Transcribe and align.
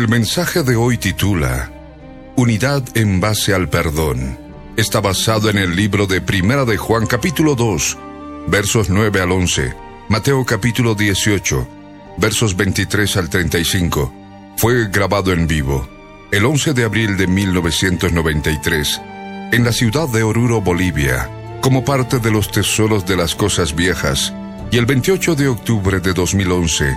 El 0.00 0.08
mensaje 0.08 0.62
de 0.62 0.76
hoy 0.76 0.96
titula 0.96 1.70
Unidad 2.34 2.82
en 2.94 3.20
base 3.20 3.52
al 3.52 3.68
perdón. 3.68 4.38
Está 4.78 5.02
basado 5.02 5.50
en 5.50 5.58
el 5.58 5.76
libro 5.76 6.06
de 6.06 6.22
Primera 6.22 6.64
de 6.64 6.78
Juan 6.78 7.04
capítulo 7.04 7.54
2, 7.54 7.98
versos 8.46 8.88
9 8.88 9.20
al 9.20 9.30
11, 9.30 9.74
Mateo 10.08 10.42
capítulo 10.46 10.94
18, 10.94 11.68
versos 12.16 12.56
23 12.56 13.16
al 13.18 13.28
35. 13.28 14.10
Fue 14.56 14.88
grabado 14.88 15.34
en 15.34 15.46
vivo 15.46 15.86
el 16.32 16.46
11 16.46 16.72
de 16.72 16.84
abril 16.84 17.18
de 17.18 17.26
1993 17.26 19.02
en 19.52 19.64
la 19.64 19.72
ciudad 19.72 20.08
de 20.08 20.22
Oruro, 20.22 20.62
Bolivia, 20.62 21.28
como 21.60 21.84
parte 21.84 22.20
de 22.20 22.30
los 22.30 22.50
tesoros 22.50 23.04
de 23.04 23.18
las 23.18 23.34
cosas 23.34 23.76
viejas, 23.76 24.32
y 24.70 24.78
el 24.78 24.86
28 24.86 25.34
de 25.34 25.48
octubre 25.48 26.00
de 26.00 26.14
2011 26.14 26.96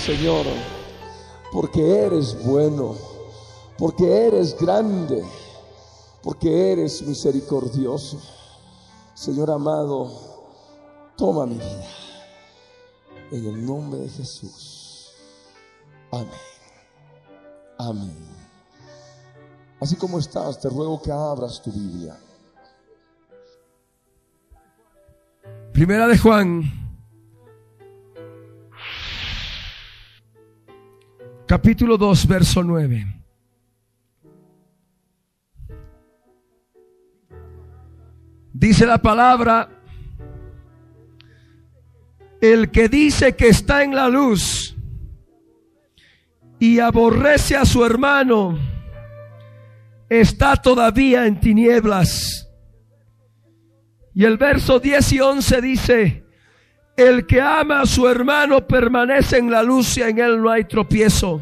Señor, 0.00 0.46
porque 1.52 1.98
eres 2.06 2.42
bueno, 2.44 2.96
porque 3.76 4.26
eres 4.26 4.58
grande, 4.58 5.22
porque 6.22 6.72
eres 6.72 7.02
misericordioso. 7.02 8.18
Señor 9.14 9.50
amado, 9.50 10.10
toma 11.16 11.44
mi 11.44 11.56
vida. 11.56 11.86
En 13.30 13.44
el 13.46 13.66
nombre 13.66 14.00
de 14.00 14.08
Jesús. 14.08 15.12
Amén. 16.10 16.30
Amén. 17.78 18.28
Así 19.80 19.96
como 19.96 20.18
estás, 20.18 20.58
te 20.60 20.70
ruego 20.70 21.00
que 21.02 21.12
abras 21.12 21.60
tu 21.60 21.70
Biblia. 21.70 22.18
Primera 25.72 26.08
de 26.08 26.18
Juan, 26.18 26.89
capítulo 31.50 31.98
2, 31.98 32.28
verso 32.28 32.62
9. 32.62 33.04
Dice 38.52 38.86
la 38.86 38.98
palabra, 38.98 39.68
el 42.40 42.70
que 42.70 42.88
dice 42.88 43.34
que 43.34 43.48
está 43.48 43.82
en 43.82 43.96
la 43.96 44.08
luz 44.08 44.76
y 46.60 46.78
aborrece 46.78 47.56
a 47.56 47.64
su 47.64 47.84
hermano, 47.84 48.56
está 50.08 50.54
todavía 50.54 51.26
en 51.26 51.40
tinieblas. 51.40 52.48
Y 54.14 54.24
el 54.24 54.36
verso 54.36 54.78
10 54.78 55.12
y 55.14 55.20
11 55.20 55.60
dice, 55.60 56.29
el 57.08 57.26
que 57.26 57.40
ama 57.40 57.82
a 57.82 57.86
su 57.86 58.08
hermano 58.08 58.66
permanece 58.66 59.38
en 59.38 59.50
la 59.50 59.62
luz 59.62 59.96
y 59.96 60.02
en 60.02 60.18
él 60.18 60.42
no 60.42 60.50
hay 60.50 60.64
tropiezo. 60.64 61.40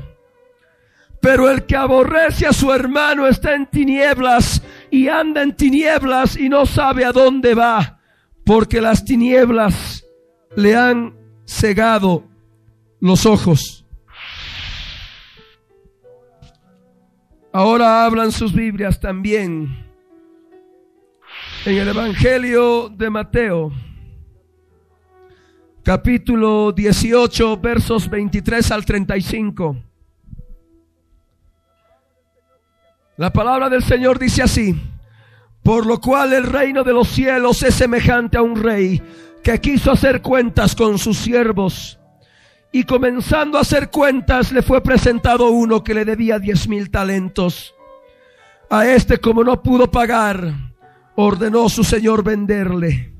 Pero 1.21 1.51
el 1.51 1.67
que 1.67 1.77
aborrece 1.77 2.47
a 2.47 2.53
su 2.53 2.73
hermano 2.73 3.27
está 3.27 3.55
en 3.55 3.67
tinieblas 3.67 4.63
y 4.91 5.09
anda 5.09 5.43
en 5.43 5.57
tinieblas 5.57 6.37
y 6.37 6.49
no 6.49 6.65
sabe 6.65 7.05
a 7.05 7.13
dónde 7.13 7.55
va, 7.55 8.01
porque 8.45 8.81
las 8.81 9.05
tinieblas 9.05 10.05
le 10.57 10.77
han 10.77 11.15
cegado 11.45 12.25
los 13.01 13.27
ojos. 13.27 13.85
Ahora 17.53 18.05
hablan 18.05 18.31
sus 18.31 18.53
Biblias 18.53 19.01
también 19.01 19.89
en 21.65 21.77
el 21.77 21.89
Evangelio 21.89 22.89
de 22.89 23.11
Mateo, 23.11 23.73
capítulo 25.89 26.71
18, 26.71 27.57
versos 27.57 28.11
23 28.11 28.73
al 28.73 28.85
35. 28.85 29.75
La 33.17 33.33
palabra 33.33 33.71
del 33.71 33.83
Señor 33.83 34.19
dice 34.19 34.43
así, 34.43 34.79
por 35.63 35.87
lo 35.87 35.99
cual 35.99 36.35
el 36.35 36.45
reino 36.45 36.85
de 36.85 36.93
los 36.93 37.09
cielos 37.09 37.63
es 37.63 37.75
semejante 37.75 38.37
a 38.37 38.43
un 38.43 38.63
rey 38.63 39.01
que 39.43 39.59
quiso 39.63 39.91
hacer 39.91 40.21
cuentas 40.21 40.75
con 40.75 40.99
sus 40.99 41.17
siervos. 41.17 41.99
Y 42.71 42.85
comenzando 42.85 43.57
a 43.57 43.63
hacer 43.63 43.89
cuentas 43.89 44.53
le 44.53 44.61
fue 44.61 44.83
presentado 44.83 45.49
uno 45.49 45.83
que 45.83 45.95
le 45.95 46.05
debía 46.05 46.39
diez 46.39 46.69
mil 46.69 46.91
talentos. 46.91 47.75
A 48.69 48.87
este 48.87 49.17
como 49.17 49.43
no 49.43 49.63
pudo 49.63 49.91
pagar, 49.91 50.53
ordenó 51.17 51.67
su 51.71 51.83
señor 51.83 52.23
venderle 52.23 53.18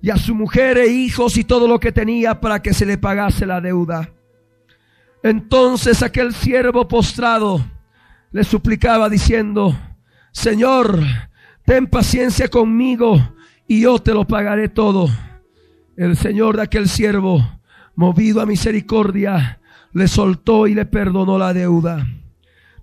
y 0.00 0.10
a 0.10 0.16
su 0.16 0.34
mujer 0.34 0.78
e 0.78 0.88
hijos 0.88 1.36
y 1.36 1.44
todo 1.44 1.66
lo 1.66 1.80
que 1.80 1.92
tenía 1.92 2.40
para 2.40 2.62
que 2.62 2.72
se 2.72 2.86
le 2.86 2.98
pagase 2.98 3.46
la 3.46 3.60
deuda. 3.60 4.12
Entonces 5.22 6.02
aquel 6.02 6.32
siervo 6.34 6.86
postrado 6.86 7.64
le 8.30 8.44
suplicaba 8.44 9.08
diciendo, 9.08 9.76
Señor, 10.30 11.00
ten 11.64 11.86
paciencia 11.86 12.48
conmigo 12.48 13.34
y 13.66 13.80
yo 13.80 13.98
te 13.98 14.12
lo 14.12 14.26
pagaré 14.26 14.68
todo. 14.68 15.08
El 15.96 16.16
Señor 16.16 16.56
de 16.56 16.62
aquel 16.62 16.88
siervo, 16.88 17.60
movido 17.96 18.40
a 18.40 18.46
misericordia, 18.46 19.60
le 19.92 20.06
soltó 20.06 20.68
y 20.68 20.74
le 20.74 20.86
perdonó 20.86 21.38
la 21.38 21.52
deuda. 21.52 22.06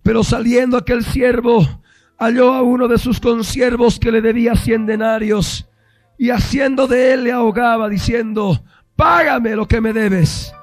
Pero 0.04 0.24
saliendo 0.24 0.76
aquel 0.76 1.06
siervo, 1.06 1.82
halló 2.18 2.54
a 2.54 2.62
uno 2.62 2.90
de 2.90 2.98
sus 2.98 3.22
consiervos 3.22 4.00
que 4.00 4.12
le 4.12 4.22
debía 4.22 4.56
cien 4.56 4.86
denarios 4.86 5.70
y 6.18 6.30
haciendo 6.30 6.88
de 6.88 7.14
él 7.14 7.24
le 7.26 7.32
ahogaba 7.32 7.90
diciendo, 7.90 8.64
págame 8.96 9.56
lo 9.56 9.68
que 9.68 9.82
me 9.82 9.94
debes. 9.94 10.54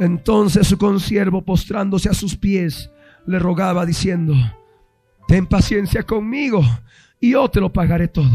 Entonces 0.00 0.66
su 0.66 0.78
consiervo 0.78 1.42
postrándose 1.42 2.08
a 2.08 2.14
sus 2.14 2.36
pies 2.36 2.90
le 3.26 3.38
rogaba 3.38 3.84
diciendo, 3.84 4.34
ten 5.26 5.46
paciencia 5.46 6.02
conmigo 6.02 6.62
y 7.20 7.32
yo 7.32 7.48
te 7.48 7.60
lo 7.60 7.72
pagaré 7.72 8.08
todo. 8.08 8.30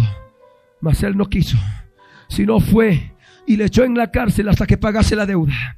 Mas 0.81 1.01
él 1.03 1.17
no 1.17 1.29
quiso, 1.29 1.57
sino 2.27 2.59
fue 2.59 3.13
y 3.45 3.57
le 3.57 3.65
echó 3.65 3.83
en 3.83 3.95
la 3.95 4.11
cárcel 4.11 4.49
hasta 4.49 4.65
que 4.65 4.77
pagase 4.77 5.15
la 5.15 5.25
deuda. 5.25 5.77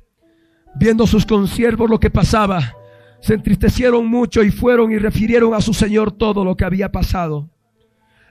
Viendo 0.76 1.08
sus 1.08 1.26
consiervos 1.26 1.90
lo 1.90 2.00
que 2.00 2.10
pasaba, 2.10 2.76
se 3.22 3.34
entristecieron 3.34 4.08
mucho 4.08 4.44
y 4.44 4.52
fueron 4.52 4.92
y 4.92 4.98
refirieron 4.98 5.54
a 5.54 5.62
su 5.62 5.74
señor 5.74 6.12
todo 6.12 6.44
lo 6.44 6.56
que 6.58 6.66
había 6.66 6.92
pasado. 6.92 7.50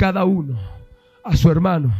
cada 0.00 0.24
uno 0.24 0.58
a 1.22 1.36
su 1.36 1.50
hermano 1.50 1.92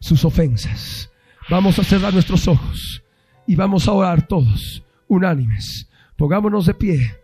sus 0.00 0.24
ofensas. 0.24 1.10
Vamos 1.50 1.78
a 1.78 1.84
cerrar 1.84 2.14
nuestros 2.14 2.48
ojos 2.48 3.04
y 3.46 3.54
vamos 3.54 3.86
a 3.86 3.92
orar 3.92 4.26
todos, 4.26 4.82
unánimes. 5.08 5.86
Pongámonos 6.16 6.64
de 6.64 6.72
pie. 6.72 7.20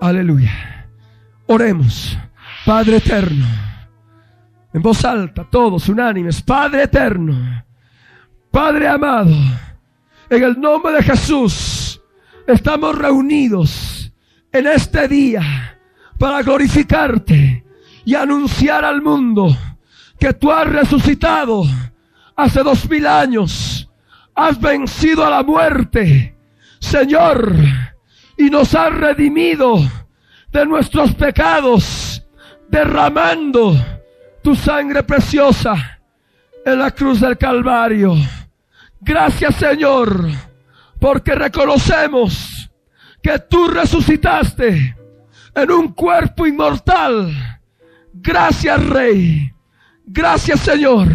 Aleluya. 0.00 0.86
Oremos. 1.46 2.16
Padre 2.64 2.98
eterno. 2.98 3.46
En 4.72 4.80
voz 4.80 5.04
alta, 5.04 5.44
todos 5.50 5.88
unánimes. 5.88 6.40
Padre 6.40 6.84
eterno. 6.84 7.64
Padre 8.52 8.86
amado. 8.86 9.34
En 10.30 10.44
el 10.44 10.60
nombre 10.60 10.92
de 10.92 11.02
Jesús. 11.02 12.00
Estamos 12.46 12.96
reunidos 12.96 14.12
en 14.52 14.68
este 14.68 15.08
día 15.08 15.42
para 16.16 16.42
glorificarte 16.42 17.45
y 18.06 18.14
anunciar 18.14 18.84
al 18.84 19.02
mundo 19.02 19.48
que 20.18 20.32
tú 20.32 20.50
has 20.50 20.66
resucitado 20.66 21.64
hace 22.36 22.62
dos 22.62 22.88
mil 22.88 23.06
años. 23.06 23.90
Has 24.34 24.58
vencido 24.60 25.26
a 25.26 25.30
la 25.30 25.42
muerte, 25.42 26.36
Señor, 26.78 27.52
y 28.38 28.48
nos 28.48 28.74
has 28.74 28.94
redimido 28.94 29.78
de 30.52 30.64
nuestros 30.64 31.14
pecados, 31.14 32.24
derramando 32.68 33.76
tu 34.42 34.54
sangre 34.54 35.02
preciosa 35.02 35.98
en 36.64 36.78
la 36.78 36.92
cruz 36.92 37.20
del 37.20 37.36
Calvario. 37.36 38.14
Gracias, 39.00 39.56
Señor, 39.56 40.30
porque 41.00 41.34
reconocemos 41.34 42.70
que 43.20 43.40
tú 43.40 43.66
resucitaste 43.66 44.96
en 45.56 45.70
un 45.72 45.92
cuerpo 45.92 46.46
inmortal. 46.46 47.55
Gracias, 48.26 48.84
Rey. 48.88 49.52
Gracias, 50.04 50.60
Señor. 50.60 51.08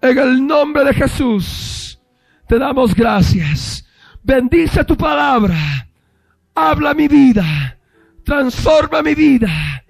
En 0.00 0.18
el 0.18 0.46
nombre 0.46 0.84
de 0.84 0.94
Jesús, 0.94 2.00
te 2.46 2.56
damos 2.56 2.94
gracias. 2.94 3.84
Bendice 4.22 4.84
tu 4.84 4.96
palabra. 4.96 5.56
Habla 6.54 6.94
mi 6.94 7.08
vida. 7.08 7.76
Transforma 8.24 9.02
mi 9.02 9.14
vida. 9.14 9.84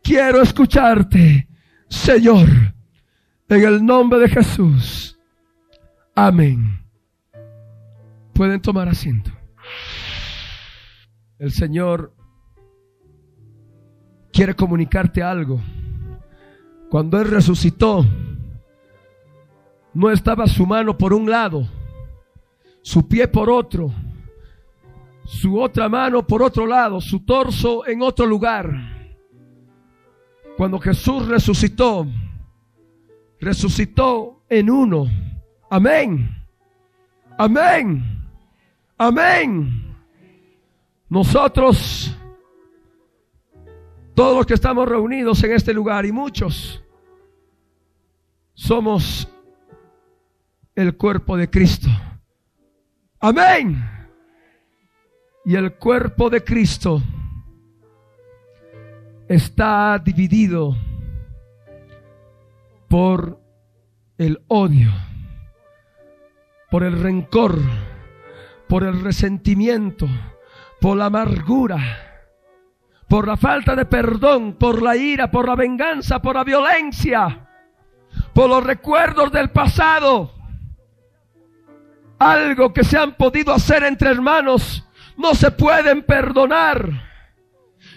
Quiero 0.00 0.42
escucharte, 0.42 1.48
Señor. 1.88 2.48
En 3.48 3.64
el 3.64 3.84
nombre 3.84 4.20
de 4.20 4.28
Jesús. 4.28 5.18
Amén. 6.14 6.80
Pueden 8.32 8.62
tomar 8.62 8.88
asiento. 8.88 9.32
El 11.38 11.50
Señor 11.50 12.14
quiere 14.32 14.54
comunicarte 14.54 15.20
algo. 15.20 15.60
Cuando 16.90 17.20
Él 17.20 17.30
resucitó, 17.30 18.04
no 19.94 20.10
estaba 20.10 20.48
su 20.48 20.66
mano 20.66 20.98
por 20.98 21.14
un 21.14 21.30
lado, 21.30 21.66
su 22.82 23.06
pie 23.06 23.28
por 23.28 23.48
otro, 23.48 23.92
su 25.24 25.60
otra 25.60 25.88
mano 25.88 26.26
por 26.26 26.42
otro 26.42 26.66
lado, 26.66 27.00
su 27.00 27.20
torso 27.24 27.86
en 27.86 28.02
otro 28.02 28.26
lugar. 28.26 28.74
Cuando 30.56 30.80
Jesús 30.80 31.28
resucitó, 31.28 32.06
resucitó 33.38 34.42
en 34.48 34.68
uno. 34.68 35.06
Amén. 35.70 36.28
Amén. 37.38 38.26
Amén. 38.98 39.96
Nosotros, 41.08 42.16
todos 44.20 44.36
los 44.36 44.44
que 44.44 44.52
estamos 44.52 44.86
reunidos 44.86 45.42
en 45.44 45.52
este 45.52 45.72
lugar 45.72 46.04
y 46.04 46.12
muchos, 46.12 46.84
somos 48.52 49.26
el 50.74 50.94
cuerpo 50.98 51.38
de 51.38 51.48
Cristo. 51.48 51.88
Amén. 53.18 53.82
Y 55.46 55.56
el 55.56 55.72
cuerpo 55.76 56.28
de 56.28 56.44
Cristo 56.44 57.02
está 59.26 59.98
dividido 60.04 60.76
por 62.88 63.40
el 64.18 64.44
odio, 64.48 64.90
por 66.70 66.82
el 66.82 67.00
rencor, 67.00 67.58
por 68.68 68.84
el 68.84 69.00
resentimiento, 69.00 70.06
por 70.78 70.98
la 70.98 71.06
amargura, 71.06 72.09
por 73.10 73.28
la 73.28 73.36
falta 73.36 73.76
de 73.76 73.84
perdón, 73.84 74.54
por 74.54 74.80
la 74.80 74.96
ira, 74.96 75.30
por 75.30 75.46
la 75.46 75.54
venganza, 75.54 76.22
por 76.22 76.36
la 76.36 76.44
violencia, 76.44 77.46
por 78.32 78.48
los 78.48 78.64
recuerdos 78.64 79.30
del 79.30 79.50
pasado 79.50 80.40
algo 82.20 82.72
que 82.72 82.84
se 82.84 82.98
han 82.98 83.14
podido 83.14 83.52
hacer 83.52 83.82
entre 83.82 84.10
hermanos, 84.10 84.86
no 85.16 85.34
se 85.34 85.50
pueden 85.50 86.02
perdonar. 86.02 86.88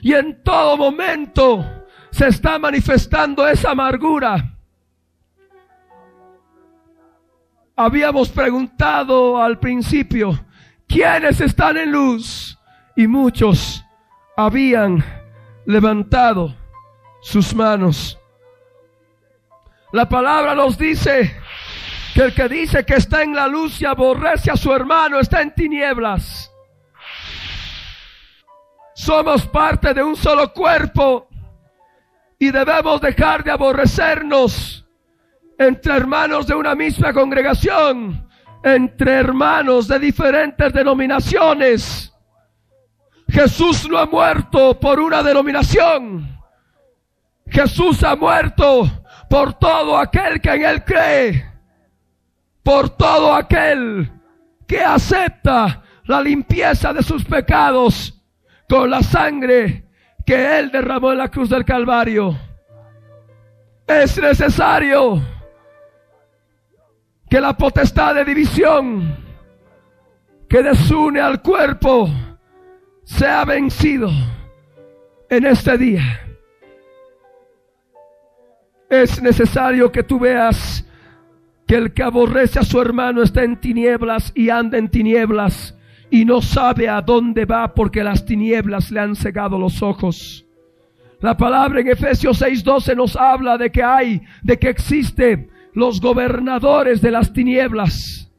Y 0.01 0.13
en 0.13 0.41
todo 0.41 0.77
momento 0.77 1.85
se 2.09 2.29
está 2.29 2.57
manifestando 2.57 3.45
esa 3.45 3.71
amargura. 3.71 4.55
Habíamos 7.75 8.29
preguntado 8.29 9.41
al 9.41 9.59
principio, 9.59 10.45
¿quiénes 10.87 11.41
están 11.41 11.75
en 11.75 11.91
luz? 11.91 12.57
Y 12.95 13.07
muchos 13.07 13.83
habían 14.35 15.03
levantado 15.65 16.55
sus 17.21 17.53
manos. 17.55 18.19
La 19.91 20.09
palabra 20.09 20.55
nos 20.55 20.77
dice 20.77 21.35
que 22.13 22.21
el 22.21 22.33
que 22.33 22.47
dice 22.47 22.85
que 22.85 22.95
está 22.95 23.23
en 23.23 23.35
la 23.35 23.47
luz 23.47 23.81
y 23.81 23.85
aborrece 23.85 24.51
a 24.51 24.57
su 24.57 24.73
hermano 24.73 25.19
está 25.19 25.41
en 25.41 25.53
tinieblas. 25.53 26.51
Somos 28.95 29.45
parte 29.47 29.93
de 29.93 30.03
un 30.03 30.15
solo 30.15 30.53
cuerpo 30.53 31.27
y 32.39 32.51
debemos 32.51 33.01
dejar 33.01 33.43
de 33.43 33.51
aborrecernos 33.51 34.85
entre 35.57 35.95
hermanos 35.95 36.47
de 36.47 36.55
una 36.55 36.75
misma 36.75 37.13
congregación, 37.13 38.27
entre 38.63 39.13
hermanos 39.13 39.87
de 39.87 39.99
diferentes 39.99 40.73
denominaciones. 40.73 42.12
Jesús 43.33 43.89
no 43.89 43.97
ha 43.97 44.05
muerto 44.05 44.79
por 44.79 44.99
una 44.99 45.21
denominación. 45.21 46.39
Jesús 47.47 48.03
ha 48.03 48.15
muerto 48.15 48.89
por 49.29 49.53
todo 49.55 49.97
aquel 49.97 50.39
que 50.39 50.51
en 50.51 50.63
él 50.63 50.83
cree 50.85 51.53
por 52.63 52.89
todo 52.91 53.33
aquel 53.33 54.09
que 54.65 54.81
acepta 54.81 55.83
la 56.05 56.21
limpieza 56.21 56.93
de 56.93 57.03
sus 57.03 57.23
pecados 57.25 58.13
con 58.67 58.89
la 58.89 59.03
sangre 59.03 59.89
que 60.25 60.59
Él 60.59 60.71
derramó 60.71 61.11
en 61.11 61.17
la 61.17 61.29
cruz 61.29 61.49
del 61.49 61.65
Calvario. 61.65 62.37
Es 63.85 64.17
necesario 64.17 65.21
que 67.29 67.41
la 67.41 67.55
potestad 67.55 68.15
de 68.15 68.25
división 68.25 69.17
que 70.47 70.63
desune 70.63 71.19
al 71.19 71.41
cuerpo 71.41 72.09
sea 73.17 73.45
vencido 73.45 74.09
en 75.29 75.45
este 75.45 75.77
día. 75.77 76.19
Es 78.89 79.21
necesario 79.21 79.91
que 79.91 80.03
tú 80.03 80.19
veas 80.19 80.85
que 81.67 81.75
el 81.75 81.93
que 81.93 82.03
aborrece 82.03 82.59
a 82.59 82.63
su 82.63 82.81
hermano 82.81 83.23
está 83.23 83.43
en 83.43 83.59
tinieblas 83.59 84.31
y 84.35 84.49
anda 84.49 84.77
en 84.77 84.89
tinieblas 84.89 85.77
y 86.09 86.25
no 86.25 86.41
sabe 86.41 86.89
a 86.89 87.01
dónde 87.01 87.45
va 87.45 87.73
porque 87.73 88.03
las 88.03 88.25
tinieblas 88.25 88.91
le 88.91 88.99
han 88.99 89.15
cegado 89.15 89.57
los 89.57 89.81
ojos. 89.81 90.45
La 91.21 91.37
palabra 91.37 91.81
en 91.81 91.87
Efesios 91.87 92.41
6:12 92.41 92.95
nos 92.95 93.15
habla 93.15 93.57
de 93.57 93.71
que 93.71 93.83
hay, 93.83 94.21
de 94.41 94.59
que 94.59 94.69
existe 94.69 95.49
los 95.73 96.01
gobernadores 96.01 97.01
de 97.01 97.11
las 97.11 97.31
tinieblas. 97.31 98.29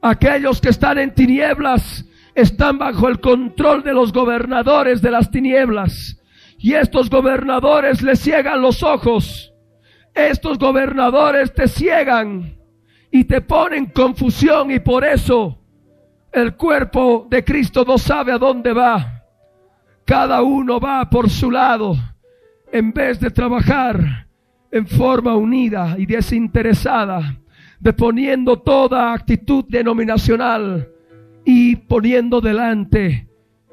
Aquellos 0.00 0.60
que 0.60 0.68
están 0.68 0.98
en 0.98 1.12
tinieblas 1.12 2.07
están 2.40 2.78
bajo 2.78 3.08
el 3.08 3.20
control 3.20 3.82
de 3.82 3.92
los 3.92 4.12
gobernadores 4.12 5.02
de 5.02 5.10
las 5.10 5.30
tinieblas. 5.30 6.20
Y 6.58 6.74
estos 6.74 7.10
gobernadores 7.10 8.02
les 8.02 8.18
ciegan 8.20 8.60
los 8.62 8.82
ojos 8.82 9.52
estos 10.18 10.58
gobernadores 10.58 11.54
te 11.54 11.68
ciegan 11.68 12.56
y 13.10 13.24
te 13.24 13.40
ponen 13.40 13.86
confusión 13.86 14.70
y 14.70 14.80
por 14.80 15.04
eso 15.04 15.58
el 16.32 16.56
cuerpo 16.56 17.26
de 17.30 17.44
Cristo 17.44 17.84
no 17.86 17.98
sabe 17.98 18.32
a 18.32 18.38
dónde 18.38 18.72
va. 18.72 19.22
Cada 20.04 20.42
uno 20.42 20.80
va 20.80 21.08
por 21.08 21.30
su 21.30 21.50
lado 21.50 21.94
en 22.72 22.92
vez 22.92 23.20
de 23.20 23.30
trabajar 23.30 24.26
en 24.70 24.86
forma 24.86 25.36
unida 25.36 25.94
y 25.96 26.04
desinteresada, 26.04 27.38
de 27.78 27.92
poniendo 27.92 28.58
toda 28.58 29.12
actitud 29.12 29.64
denominacional 29.68 30.90
y 31.50 31.76
poniendo 31.76 32.42
delante 32.42 33.26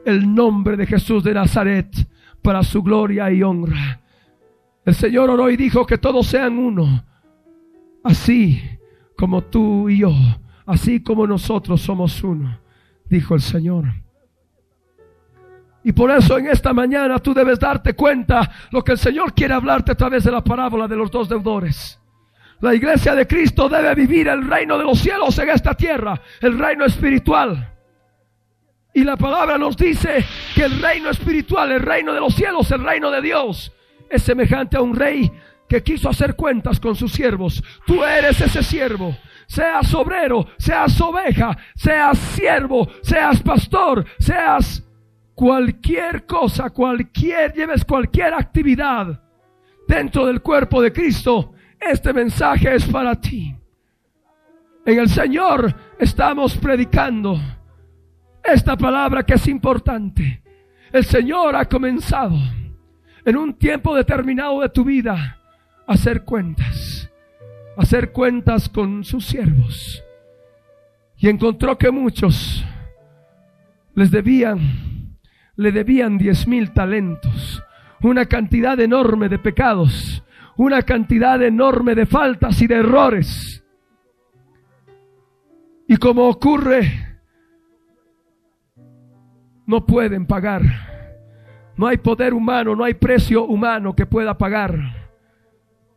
el 0.05 0.33
nombre 0.33 0.77
de 0.77 0.87
Jesús 0.87 1.25
de 1.25 1.33
Nazaret 1.33 1.93
para 2.41 2.63
su 2.63 2.81
gloria 2.81 3.29
y 3.29 3.43
honra. 3.43 3.99
El 4.85 4.95
Señor 4.95 5.29
oró 5.29 5.49
y 5.49 5.57
dijo 5.57 5.85
que 5.85 5.97
todos 5.97 6.25
sean 6.25 6.57
uno, 6.57 7.03
así 8.01 8.61
como 9.17 9.41
tú 9.41 9.89
y 9.89 9.97
yo, 9.97 10.13
así 10.65 11.03
como 11.03 11.27
nosotros 11.27 11.81
somos 11.81 12.23
uno, 12.23 12.57
dijo 13.09 13.35
el 13.35 13.41
Señor. 13.41 13.87
Y 15.83 15.91
por 15.91 16.11
eso 16.11 16.37
en 16.37 16.47
esta 16.47 16.71
mañana 16.71 17.19
tú 17.19 17.33
debes 17.33 17.59
darte 17.59 17.93
cuenta 17.93 18.49
lo 18.71 18.85
que 18.85 18.93
el 18.93 18.97
Señor 18.97 19.33
quiere 19.33 19.53
hablarte 19.53 19.91
a 19.91 19.95
través 19.95 20.23
de 20.23 20.31
la 20.31 20.41
parábola 20.41 20.87
de 20.87 20.95
los 20.95 21.11
dos 21.11 21.27
deudores. 21.27 21.99
La 22.61 22.73
iglesia 22.73 23.13
de 23.15 23.27
Cristo 23.27 23.67
debe 23.69 23.93
vivir 23.95 24.27
el 24.27 24.47
reino 24.47 24.77
de 24.77 24.83
los 24.83 24.99
cielos 24.99 25.37
en 25.39 25.49
esta 25.49 25.73
tierra, 25.73 26.19
el 26.41 26.57
reino 26.57 26.85
espiritual. 26.85 27.73
Y 28.93 29.03
la 29.03 29.17
palabra 29.17 29.57
nos 29.57 29.75
dice 29.75 30.25
que 30.53 30.63
el 30.63 30.81
reino 30.81 31.09
espiritual, 31.09 31.71
el 31.73 31.81
reino 31.81 32.13
de 32.13 32.19
los 32.21 32.33
cielos, 32.33 32.71
el 32.71 32.83
reino 32.83 33.11
de 33.11 33.21
Dios, 33.21 33.73
es 34.09 34.23
semejante 34.23 34.77
a 34.77 34.81
un 34.81 34.95
rey 34.95 35.29
que 35.67 35.83
quiso 35.83 36.09
hacer 36.09 36.35
cuentas 36.35 36.79
con 36.79 36.95
sus 36.95 37.11
siervos. 37.11 37.61
Tú 37.85 38.03
eres 38.03 38.39
ese 38.39 38.63
siervo. 38.63 39.15
Seas 39.47 39.93
obrero, 39.93 40.47
seas 40.57 40.99
oveja, 41.01 41.57
seas 41.75 42.17
siervo, 42.17 42.87
seas 43.01 43.41
pastor, 43.41 44.05
seas 44.17 44.83
cualquier 45.35 46.25
cosa, 46.25 46.69
cualquier, 46.71 47.53
lleves 47.53 47.85
cualquier 47.85 48.33
actividad 48.33 49.21
dentro 49.87 50.25
del 50.25 50.41
cuerpo 50.41 50.81
de 50.81 50.91
Cristo, 50.91 51.53
este 51.79 52.13
mensaje 52.13 52.75
es 52.75 52.85
para 52.85 53.19
ti. 53.19 53.55
En 54.85 54.99
el 54.99 55.09
Señor 55.09 55.73
estamos 55.99 56.55
predicando 56.57 57.39
esta 58.43 58.77
palabra 58.77 59.23
que 59.23 59.33
es 59.33 59.47
importante. 59.47 60.43
El 60.91 61.03
Señor 61.05 61.55
ha 61.55 61.65
comenzado 61.65 62.37
en 63.25 63.37
un 63.37 63.55
tiempo 63.55 63.95
determinado 63.95 64.61
de 64.61 64.69
tu 64.69 64.83
vida 64.83 65.39
a 65.87 65.93
hacer 65.93 66.23
cuentas, 66.23 67.09
a 67.77 67.81
hacer 67.81 68.11
cuentas 68.11 68.69
con 68.69 69.03
sus 69.03 69.25
siervos. 69.25 70.03
Y 71.17 71.29
encontró 71.29 71.77
que 71.77 71.89
muchos 71.89 72.63
les 73.95 74.11
debían, 74.11 75.17
le 75.55 75.71
debían 75.71 76.17
diez 76.17 76.47
mil 76.47 76.71
talentos, 76.71 77.63
una 78.01 78.25
cantidad 78.25 78.79
enorme 78.79 79.29
de 79.29 79.39
pecados, 79.39 80.23
una 80.57 80.81
cantidad 80.83 81.41
enorme 81.41 81.95
de 81.95 82.05
faltas 82.05 82.61
y 82.61 82.67
de 82.67 82.75
errores. 82.75 83.63
Y 85.87 85.97
como 85.97 86.27
ocurre 86.27 87.19
no 89.65 89.85
pueden 89.85 90.25
pagar. 90.25 90.61
No 91.77 91.87
hay 91.87 91.97
poder 91.97 92.33
humano, 92.33 92.75
no 92.75 92.83
hay 92.83 92.93
precio 92.93 93.43
humano 93.43 93.95
que 93.95 94.05
pueda 94.05 94.37
pagar 94.37 94.79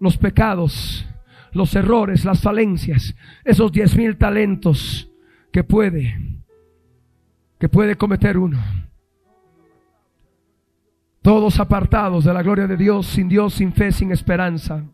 los 0.00 0.16
pecados, 0.16 1.06
los 1.52 1.74
errores, 1.74 2.24
las 2.24 2.40
falencias, 2.42 3.14
esos 3.44 3.70
diez 3.70 3.96
mil 3.96 4.16
talentos 4.16 5.08
que 5.52 5.62
puede, 5.62 6.42
que 7.58 7.68
puede 7.68 7.96
cometer 7.96 8.38
uno. 8.38 8.58
Todos 11.22 11.58
apartados 11.58 12.24
de 12.24 12.32
la 12.32 12.42
gloria 12.42 12.66
de 12.66 12.76
Dios, 12.76 13.06
sin 13.06 13.28
Dios, 13.28 13.54
sin 13.54 13.72
fe, 13.72 13.92
sin 13.92 14.12
esperanza. 14.12 14.84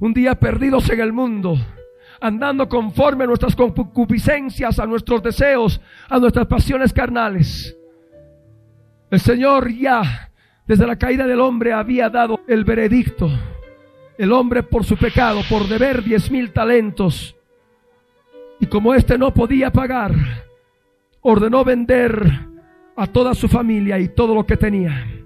Un 0.00 0.14
día 0.14 0.36
perdidos 0.36 0.88
en 0.90 1.00
el 1.00 1.12
mundo, 1.12 1.56
andando 2.20 2.68
conforme 2.68 3.24
a 3.24 3.26
nuestras 3.26 3.56
concupiscencias, 3.56 4.78
a 4.78 4.86
nuestros 4.86 5.22
deseos, 5.22 5.80
a 6.08 6.18
nuestras 6.18 6.46
pasiones 6.46 6.92
carnales. 6.92 7.76
El 9.10 9.20
Señor 9.20 9.72
ya, 9.72 10.30
desde 10.66 10.86
la 10.86 10.96
caída 10.96 11.26
del 11.26 11.40
hombre, 11.40 11.72
había 11.72 12.08
dado 12.08 12.40
el 12.46 12.64
veredicto. 12.64 13.30
El 14.16 14.32
hombre 14.32 14.62
por 14.62 14.84
su 14.84 14.96
pecado, 14.96 15.40
por 15.48 15.66
deber 15.68 16.02
diez 16.02 16.30
mil 16.30 16.52
talentos. 16.52 17.36
Y 18.60 18.66
como 18.66 18.94
éste 18.94 19.16
no 19.16 19.32
podía 19.32 19.72
pagar, 19.72 20.12
ordenó 21.20 21.64
vender 21.64 22.46
a 22.96 23.06
toda 23.06 23.34
su 23.34 23.48
familia 23.48 23.98
y 23.98 24.08
todo 24.08 24.34
lo 24.34 24.44
que 24.44 24.56
tenía. 24.56 25.17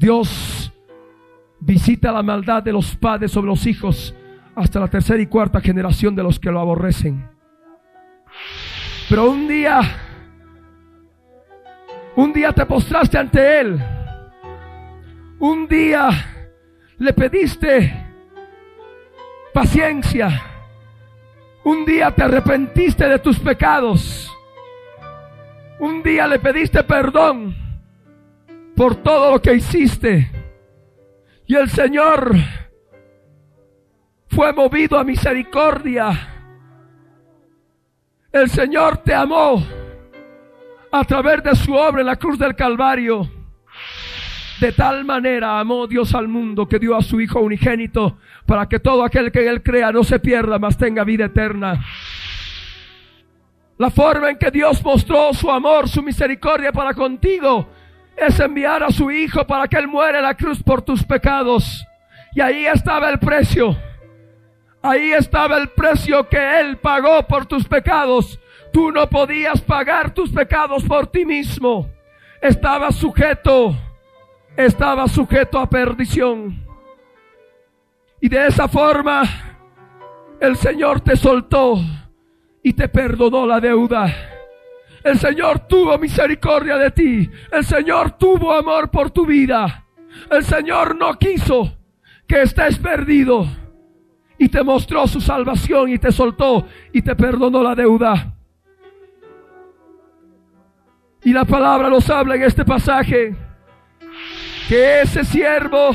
Dios 0.00 0.72
visita 1.58 2.10
la 2.10 2.22
maldad 2.22 2.62
de 2.62 2.72
los 2.72 2.96
padres 2.96 3.32
sobre 3.32 3.48
los 3.48 3.66
hijos 3.66 4.14
hasta 4.54 4.80
la 4.80 4.88
tercera 4.88 5.20
y 5.20 5.26
cuarta 5.26 5.60
generación 5.60 6.14
de 6.14 6.22
los 6.22 6.40
que 6.40 6.50
lo 6.50 6.58
aborrecen. 6.58 7.28
Pero 9.10 9.30
un 9.30 9.46
día 9.46 9.82
un 12.16 12.32
día 12.32 12.50
te 12.50 12.64
postraste 12.64 13.18
ante 13.18 13.60
Él. 13.60 13.78
Un 15.38 15.68
día 15.68 16.08
le 16.96 17.12
pediste 17.12 18.06
paciencia. 19.52 20.42
Un 21.62 21.84
día 21.84 22.10
te 22.10 22.22
arrepentiste 22.22 23.06
de 23.06 23.18
tus 23.18 23.38
pecados. 23.38 24.34
Un 25.78 26.02
día 26.02 26.26
le 26.26 26.38
pediste 26.38 26.82
perdón 26.84 27.69
por 28.80 28.96
todo 28.96 29.32
lo 29.32 29.42
que 29.42 29.52
hiciste. 29.52 30.30
Y 31.46 31.54
el 31.54 31.68
Señor 31.68 32.34
fue 34.28 34.54
movido 34.54 34.98
a 34.98 35.04
misericordia. 35.04 36.08
El 38.32 38.48
Señor 38.48 38.96
te 39.04 39.12
amó 39.12 39.62
a 40.90 41.04
través 41.04 41.42
de 41.42 41.54
su 41.56 41.74
obra 41.74 42.00
en 42.00 42.06
la 42.06 42.16
cruz 42.16 42.38
del 42.38 42.56
Calvario. 42.56 43.30
De 44.62 44.72
tal 44.72 45.04
manera 45.04 45.60
amó 45.60 45.86
Dios 45.86 46.14
al 46.14 46.28
mundo 46.28 46.66
que 46.66 46.78
dio 46.78 46.96
a 46.96 47.02
su 47.02 47.20
Hijo 47.20 47.38
unigénito 47.40 48.16
para 48.46 48.66
que 48.66 48.80
todo 48.80 49.04
aquel 49.04 49.30
que 49.30 49.46
él 49.46 49.62
crea 49.62 49.92
no 49.92 50.04
se 50.04 50.20
pierda, 50.20 50.58
mas 50.58 50.78
tenga 50.78 51.04
vida 51.04 51.26
eterna. 51.26 51.84
La 53.76 53.90
forma 53.90 54.30
en 54.30 54.38
que 54.38 54.50
Dios 54.50 54.82
mostró 54.82 55.34
su 55.34 55.50
amor, 55.50 55.86
su 55.86 56.02
misericordia 56.02 56.72
para 56.72 56.94
contigo, 56.94 57.68
es 58.20 58.38
enviar 58.40 58.82
a 58.82 58.90
su 58.90 59.10
Hijo 59.10 59.46
para 59.46 59.66
que 59.66 59.76
Él 59.76 59.88
muera 59.88 60.18
en 60.18 60.24
la 60.24 60.34
cruz 60.34 60.62
por 60.62 60.82
tus 60.82 61.02
pecados. 61.02 61.84
Y 62.34 62.40
ahí 62.40 62.66
estaba 62.66 63.08
el 63.08 63.18
precio. 63.18 63.76
Ahí 64.82 65.12
estaba 65.12 65.56
el 65.58 65.68
precio 65.70 66.28
que 66.28 66.60
Él 66.60 66.78
pagó 66.78 67.26
por 67.26 67.46
tus 67.46 67.66
pecados 67.66 68.40
Tú 68.72 68.92
no 68.92 69.08
podías 69.08 69.60
pagar 69.60 70.14
tus 70.14 70.30
pecados 70.30 70.84
por 70.84 71.06
ti 71.08 71.24
mismo. 71.24 71.90
Estabas 72.40 72.94
sujeto, 72.94 73.76
estabas 74.56 75.12
sujeto 75.12 75.58
a 75.58 75.68
perdición. 75.68 76.64
Y 78.20 78.28
de 78.28 78.46
esa 78.46 78.68
forma 78.68 79.22
el 80.40 80.56
Señor 80.56 81.00
te 81.00 81.16
soltó 81.16 81.78
y 82.62 82.72
te 82.72 82.88
perdonó 82.88 83.46
la 83.46 83.60
deuda. 83.60 84.14
El 85.02 85.18
Señor 85.18 85.60
tuvo 85.60 85.96
misericordia 85.98 86.76
de 86.76 86.90
ti. 86.90 87.30
El 87.50 87.64
Señor 87.64 88.12
tuvo 88.12 88.52
amor 88.52 88.90
por 88.90 89.10
tu 89.10 89.26
vida. 89.26 89.86
El 90.30 90.44
Señor 90.44 90.96
no 90.96 91.18
quiso 91.18 91.76
que 92.26 92.42
estés 92.42 92.78
perdido. 92.78 93.46
Y 94.38 94.48
te 94.48 94.62
mostró 94.62 95.06
su 95.06 95.20
salvación 95.20 95.90
y 95.90 95.98
te 95.98 96.12
soltó 96.12 96.66
y 96.92 97.02
te 97.02 97.14
perdonó 97.14 97.62
la 97.62 97.74
deuda. 97.74 98.34
Y 101.22 101.32
la 101.32 101.44
palabra 101.44 101.90
nos 101.90 102.08
habla 102.08 102.36
en 102.36 102.42
este 102.42 102.64
pasaje 102.64 103.34
que 104.68 105.02
ese 105.02 105.24
siervo 105.24 105.90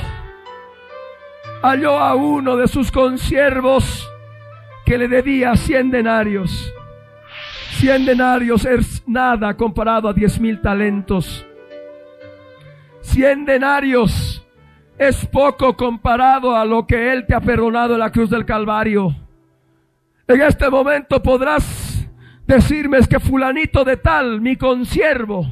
halló 1.64 1.98
a 1.98 2.14
uno 2.14 2.56
de 2.58 2.68
sus 2.68 2.92
consiervos 2.92 4.08
que 4.86 4.98
le 5.00 5.08
debía 5.08 5.56
cien 5.56 5.90
denarios. 5.90 6.72
Cien 7.86 8.04
denarios 8.04 8.66
es 8.66 9.08
nada 9.08 9.56
comparado 9.56 10.10
a 10.10 10.14
diez 10.14 10.40
mil 10.40 10.60
talentos. 10.60 11.46
Cien 13.02 13.46
denarios 13.46 14.44
es 14.98 15.24
poco 15.28 15.78
comparado 15.78 16.56
a 16.56 16.66
lo 16.66 16.88
que 16.88 17.14
Él 17.14 17.28
te 17.28 17.36
ha 17.36 17.40
perdonado 17.40 17.94
en 17.94 18.00
la 18.00 18.12
cruz 18.12 18.32
del 18.32 18.44
Calvario. 18.44 19.16
En 20.28 20.42
este 20.42 20.68
momento 20.68 21.22
podrás 21.22 22.10
decirme 22.48 22.98
es 22.98 23.08
que 23.08 23.20
fulanito 23.20 23.84
de 23.84 23.98
tal, 23.98 24.42
mi 24.42 24.56
consiervo, 24.56 25.46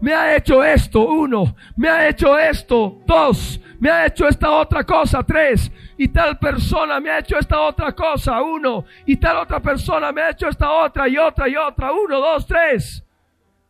me 0.00 0.14
ha 0.14 0.34
hecho 0.34 0.64
esto, 0.64 1.06
uno, 1.06 1.54
me 1.76 1.90
ha 1.90 2.08
hecho 2.08 2.38
esto, 2.38 3.02
dos, 3.04 3.60
me 3.78 3.90
ha 3.90 4.06
hecho 4.06 4.26
esta 4.26 4.50
otra 4.50 4.82
cosa, 4.82 5.22
tres, 5.24 5.70
y 5.98 6.08
tal 6.08 6.38
persona 6.38 6.98
me 7.00 7.10
ha 7.10 7.18
hecho 7.18 7.38
esta 7.38 7.60
otra 7.60 7.92
cosa, 7.92 8.40
uno, 8.40 8.86
y 9.04 9.16
tal 9.16 9.36
otra 9.36 9.60
persona 9.60 10.10
me 10.12 10.22
ha 10.22 10.30
hecho 10.30 10.48
esta 10.48 10.70
otra 10.70 11.06
y 11.08 11.18
otra 11.18 11.48
y 11.48 11.56
otra, 11.56 11.92
uno, 11.92 12.18
dos, 12.18 12.46
tres. 12.46 13.04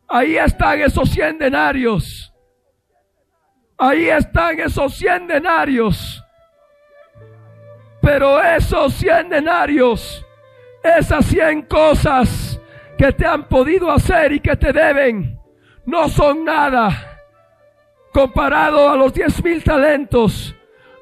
Ahí 0.06 0.36
están 0.36 0.80
esos 0.80 1.10
cien 1.10 1.38
denarios. 1.38 2.32
Ahí 3.76 4.08
están 4.08 4.60
esos 4.60 4.94
cien 4.94 5.26
denarios. 5.26 6.22
Pero 8.00 8.40
esos 8.40 8.94
cien 8.94 9.28
denarios 9.28 10.24
esas 10.82 11.26
cien 11.26 11.62
cosas 11.62 12.60
que 12.96 13.12
te 13.12 13.26
han 13.26 13.48
podido 13.48 13.90
hacer 13.90 14.32
y 14.32 14.40
que 14.40 14.56
te 14.56 14.72
deben, 14.72 15.38
no 15.84 16.08
son 16.08 16.44
nada 16.44 17.22
comparado 18.12 18.88
a 18.88 18.96
los 18.96 19.12
diez 19.12 19.42
mil 19.44 19.62
talentos, 19.62 20.54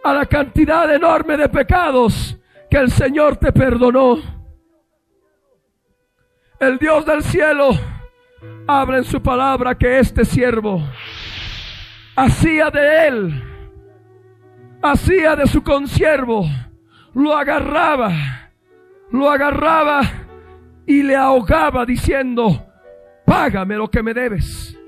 a 0.06 0.14
la 0.14 0.26
cantidad 0.26 0.94
enorme 0.94 1.36
de 1.36 1.48
pecados 1.48 2.38
que 2.70 2.76
el 2.76 2.92
Señor 2.92 3.36
te 3.38 3.50
perdonó. 3.50 4.18
El 6.60 6.78
Dios 6.78 7.04
del 7.04 7.24
cielo 7.24 7.70
habla 8.68 8.98
en 8.98 9.04
su 9.04 9.20
palabra 9.20 9.76
que 9.76 9.98
este 9.98 10.24
siervo 10.24 10.80
hacía 12.14 12.70
de 12.70 13.08
él, 13.08 13.44
hacía 14.80 15.34
de 15.34 15.48
su 15.48 15.64
consiervo, 15.64 16.46
lo 17.12 17.36
agarraba, 17.36 18.12
lo 19.10 19.28
agarraba 19.28 20.02
y 20.86 21.02
le 21.02 21.16
ahogaba 21.16 21.84
diciendo, 21.84 22.64
págame 23.24 23.74
lo 23.74 23.90
que 23.90 24.04
me 24.04 24.14
debes. 24.14 24.78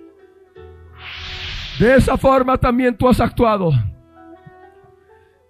De 1.80 1.96
esa 1.96 2.16
forma 2.16 2.56
también 2.56 2.96
tú 2.96 3.08
has 3.08 3.20
actuado. 3.20 3.72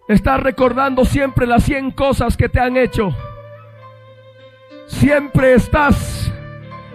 Estás 0.08 0.40
recordando 0.40 1.04
siempre 1.04 1.46
las 1.46 1.64
cien 1.64 1.90
cosas 1.90 2.36
que 2.36 2.48
te 2.48 2.58
han 2.58 2.76
hecho. 2.76 3.14
Siempre 4.86 5.54
estás 5.54 6.32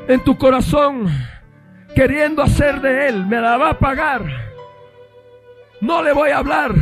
en 0.08 0.24
tu 0.24 0.38
corazón 0.38 1.08
queriendo 1.96 2.42
hacer 2.42 2.82
de 2.82 3.08
él. 3.08 3.26
Me 3.26 3.40
la 3.40 3.58
va 3.58 3.70
a 3.70 3.80
pagar. 3.80 4.26
No 5.80 6.02
le 6.02 6.12
voy 6.12 6.32
a 6.32 6.40
hablar. 6.40 6.74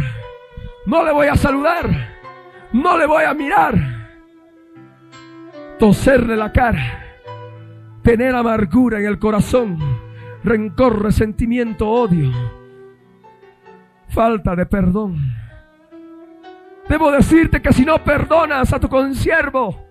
No 0.85 1.03
le 1.03 1.11
voy 1.11 1.27
a 1.27 1.35
saludar. 1.35 1.89
No 2.71 2.97
le 2.97 3.05
voy 3.05 3.25
a 3.25 3.33
mirar. 3.33 3.75
Toserle 5.77 6.37
la 6.37 6.51
cara 6.51 7.01
tener 8.01 8.35
amargura 8.35 8.99
en 8.99 9.05
el 9.05 9.19
corazón, 9.19 9.77
rencor, 10.43 11.03
resentimiento, 11.03 11.87
odio, 11.87 12.31
falta 14.09 14.55
de 14.55 14.65
perdón. 14.65 15.40
Debo 16.87 17.11
decirte 17.11 17.61
que 17.61 17.73
si 17.73 17.85
no 17.85 18.03
perdonas 18.03 18.73
a 18.73 18.79
tu 18.79 18.89
consiervo, 18.89 19.85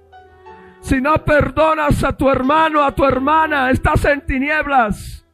si 0.81 1.01
no 1.01 1.25
perdonas 1.25 2.03
a 2.05 2.17
tu 2.17 2.29
hermano, 2.31 2.83
a 2.83 2.95
tu 2.95 3.05
hermana, 3.05 3.71
estás 3.71 4.05
en 4.07 4.25
tinieblas 4.25 5.27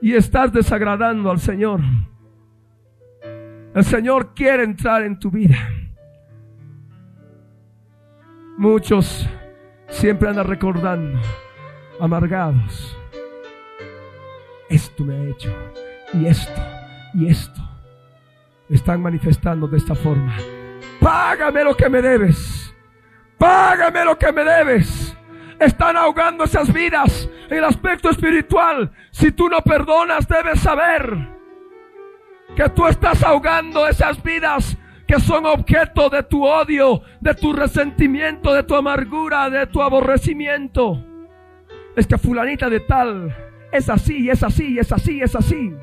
y 0.00 0.14
estás 0.14 0.52
desagradando 0.52 1.30
al 1.30 1.38
Señor. 1.38 1.80
El 3.74 3.84
Señor 3.84 4.34
quiere 4.34 4.64
entrar 4.64 5.02
en 5.02 5.18
tu 5.18 5.30
vida. 5.30 5.56
Muchos 8.56 9.28
siempre 9.88 10.28
andan 10.28 10.46
recordando, 10.46 11.20
amargados. 12.00 12.96
Esto 14.68 15.04
me 15.04 15.14
ha 15.14 15.24
hecho, 15.30 15.54
y 16.12 16.26
esto, 16.26 16.60
y 17.14 17.28
esto. 17.28 17.67
Están 18.68 19.00
manifestando 19.00 19.66
de 19.66 19.78
esta 19.78 19.94
forma. 19.94 20.36
Págame 21.00 21.64
lo 21.64 21.76
que 21.76 21.88
me 21.88 22.02
debes. 22.02 22.74
Págame 23.38 24.04
lo 24.04 24.18
que 24.18 24.32
me 24.32 24.44
debes. 24.44 25.16
Están 25.58 25.96
ahogando 25.96 26.44
esas 26.44 26.72
vidas 26.72 27.28
en 27.48 27.58
el 27.58 27.64
aspecto 27.64 28.10
espiritual. 28.10 28.92
Si 29.10 29.32
tú 29.32 29.48
no 29.48 29.60
perdonas, 29.60 30.28
debes 30.28 30.60
saber 30.60 31.38
que 32.54 32.68
tú 32.70 32.86
estás 32.86 33.22
ahogando 33.22 33.86
esas 33.86 34.22
vidas 34.22 34.76
que 35.06 35.18
son 35.20 35.46
objeto 35.46 36.10
de 36.10 36.22
tu 36.22 36.44
odio, 36.44 37.00
de 37.20 37.34
tu 37.34 37.52
resentimiento, 37.54 38.52
de 38.52 38.62
tu 38.62 38.74
amargura, 38.74 39.48
de 39.48 39.66
tu 39.66 39.80
aborrecimiento. 39.80 41.02
Es 41.96 42.06
que 42.06 42.18
fulanita 42.18 42.68
de 42.68 42.80
tal 42.80 43.34
es 43.72 43.88
así, 43.88 44.28
es 44.28 44.42
así, 44.42 44.78
es 44.78 44.92
así, 44.92 45.20
es 45.20 45.34
así. 45.34 45.74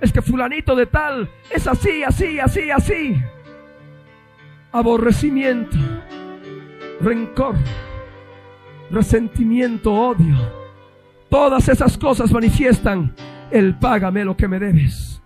Es 0.00 0.12
que 0.12 0.22
fulanito 0.22 0.74
de 0.74 0.86
tal 0.86 1.30
es 1.50 1.66
así, 1.66 2.02
así, 2.02 2.38
así, 2.38 2.70
así. 2.70 3.22
Aborrecimiento, 4.72 5.76
rencor, 7.00 7.56
resentimiento, 8.90 9.92
odio. 9.92 10.36
Todas 11.28 11.68
esas 11.68 11.98
cosas 11.98 12.32
manifiestan 12.32 13.14
el 13.50 13.78
págame 13.78 14.24
lo 14.24 14.36
que 14.36 14.48
me 14.48 14.58
debes. 14.58 15.20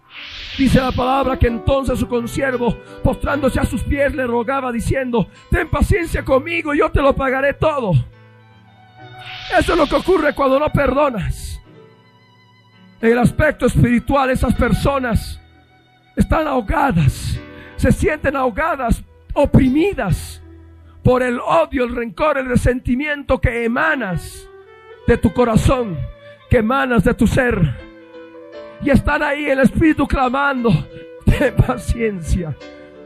Dice 0.58 0.80
la 0.80 0.92
palabra 0.92 1.36
que 1.36 1.48
entonces 1.48 1.98
su 1.98 2.06
consiervo, 2.06 2.76
postrándose 3.02 3.58
a 3.58 3.64
sus 3.64 3.82
pies, 3.82 4.14
le 4.14 4.26
rogaba 4.26 4.70
diciendo, 4.70 5.28
ten 5.50 5.68
paciencia 5.68 6.24
conmigo, 6.24 6.74
yo 6.74 6.90
te 6.90 7.02
lo 7.02 7.14
pagaré 7.14 7.54
todo. 7.54 7.92
Eso 9.58 9.72
es 9.72 9.78
lo 9.78 9.86
que 9.86 9.96
ocurre 9.96 10.34
cuando 10.34 10.58
no 10.60 10.70
perdonas. 10.70 11.53
En 13.04 13.12
el 13.12 13.18
aspecto 13.18 13.66
espiritual, 13.66 14.30
esas 14.30 14.54
personas 14.54 15.38
están 16.16 16.48
ahogadas, 16.48 17.38
se 17.76 17.92
sienten 17.92 18.34
ahogadas, 18.34 19.04
oprimidas 19.34 20.42
por 21.02 21.22
el 21.22 21.38
odio, 21.38 21.84
el 21.84 21.94
rencor, 21.94 22.38
el 22.38 22.46
resentimiento 22.46 23.38
que 23.42 23.66
emanas 23.66 24.48
de 25.06 25.18
tu 25.18 25.34
corazón, 25.34 25.98
que 26.48 26.56
emanas 26.56 27.04
de 27.04 27.12
tu 27.12 27.26
ser 27.26 27.76
y 28.80 28.88
están 28.88 29.22
ahí 29.22 29.50
el 29.50 29.58
Espíritu 29.58 30.06
clamando, 30.06 30.70
ten 31.26 31.54
paciencia, 31.56 32.56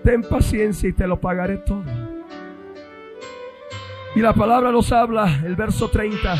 ten 0.04 0.22
paciencia 0.22 0.90
y 0.90 0.92
te 0.92 1.08
lo 1.08 1.20
pagaré 1.20 1.56
todo. 1.56 1.82
Y 4.14 4.20
la 4.20 4.32
palabra 4.32 4.70
nos 4.70 4.92
habla, 4.92 5.40
el 5.44 5.56
verso 5.56 5.90
30, 5.90 6.36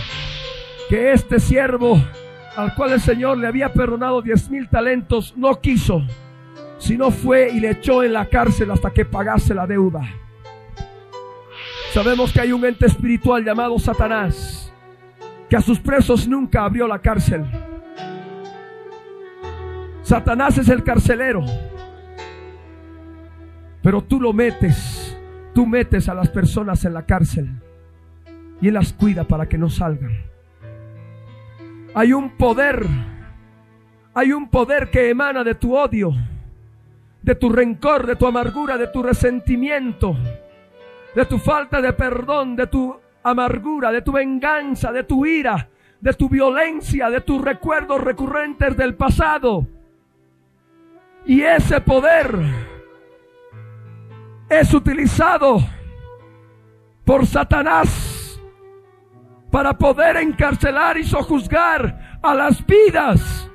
que 0.88 1.10
este 1.10 1.40
siervo 1.40 2.00
al 2.56 2.74
cual 2.74 2.92
el 2.92 3.00
Señor 3.00 3.38
le 3.38 3.46
había 3.46 3.72
perdonado 3.72 4.22
diez 4.22 4.50
mil 4.50 4.68
talentos, 4.68 5.34
no 5.36 5.60
quiso, 5.60 6.02
sino 6.78 7.10
fue 7.10 7.50
y 7.50 7.60
le 7.60 7.70
echó 7.70 8.02
en 8.02 8.12
la 8.12 8.26
cárcel 8.26 8.70
hasta 8.70 8.90
que 8.90 9.04
pagase 9.04 9.54
la 9.54 9.66
deuda. 9.66 10.08
Sabemos 11.92 12.32
que 12.32 12.40
hay 12.40 12.52
un 12.52 12.64
ente 12.64 12.86
espiritual 12.86 13.44
llamado 13.44 13.78
Satanás, 13.78 14.72
que 15.48 15.56
a 15.56 15.60
sus 15.60 15.78
presos 15.78 16.28
nunca 16.28 16.64
abrió 16.64 16.86
la 16.86 16.98
cárcel. 16.98 17.44
Satanás 20.02 20.58
es 20.58 20.68
el 20.68 20.82
carcelero. 20.84 21.44
Pero 23.82 24.02
tú 24.02 24.20
lo 24.20 24.32
metes, 24.32 25.16
tú 25.54 25.66
metes 25.66 26.08
a 26.08 26.14
las 26.14 26.28
personas 26.28 26.84
en 26.84 26.94
la 26.94 27.06
cárcel 27.06 27.48
y 28.60 28.68
él 28.68 28.74
las 28.74 28.92
cuida 28.92 29.24
para 29.24 29.48
que 29.48 29.58
no 29.58 29.70
salgan. 29.70 30.27
Hay 31.98 32.12
un 32.12 32.36
poder, 32.36 32.86
hay 34.14 34.30
un 34.30 34.48
poder 34.48 34.88
que 34.88 35.10
emana 35.10 35.42
de 35.42 35.56
tu 35.56 35.76
odio, 35.76 36.12
de 37.20 37.34
tu 37.34 37.48
rencor, 37.48 38.06
de 38.06 38.14
tu 38.14 38.24
amargura, 38.24 38.78
de 38.78 38.86
tu 38.86 39.02
resentimiento, 39.02 40.16
de 41.16 41.26
tu 41.26 41.40
falta 41.40 41.80
de 41.80 41.92
perdón, 41.92 42.54
de 42.54 42.68
tu 42.68 42.96
amargura, 43.24 43.90
de 43.90 44.02
tu 44.02 44.12
venganza, 44.12 44.92
de 44.92 45.02
tu 45.02 45.26
ira, 45.26 45.68
de 46.00 46.12
tu 46.14 46.28
violencia, 46.28 47.10
de 47.10 47.20
tus 47.20 47.42
recuerdos 47.42 48.00
recurrentes 48.00 48.76
del 48.76 48.94
pasado. 48.94 49.66
Y 51.26 51.40
ese 51.40 51.80
poder 51.80 52.32
es 54.48 54.72
utilizado 54.72 55.58
por 57.04 57.26
Satanás 57.26 58.17
para 59.50 59.72
poder 59.76 60.16
encarcelar 60.16 60.98
y 60.98 61.04
sojuzgar 61.04 62.18
a 62.22 62.34
las 62.34 62.64
vidas 62.66 63.50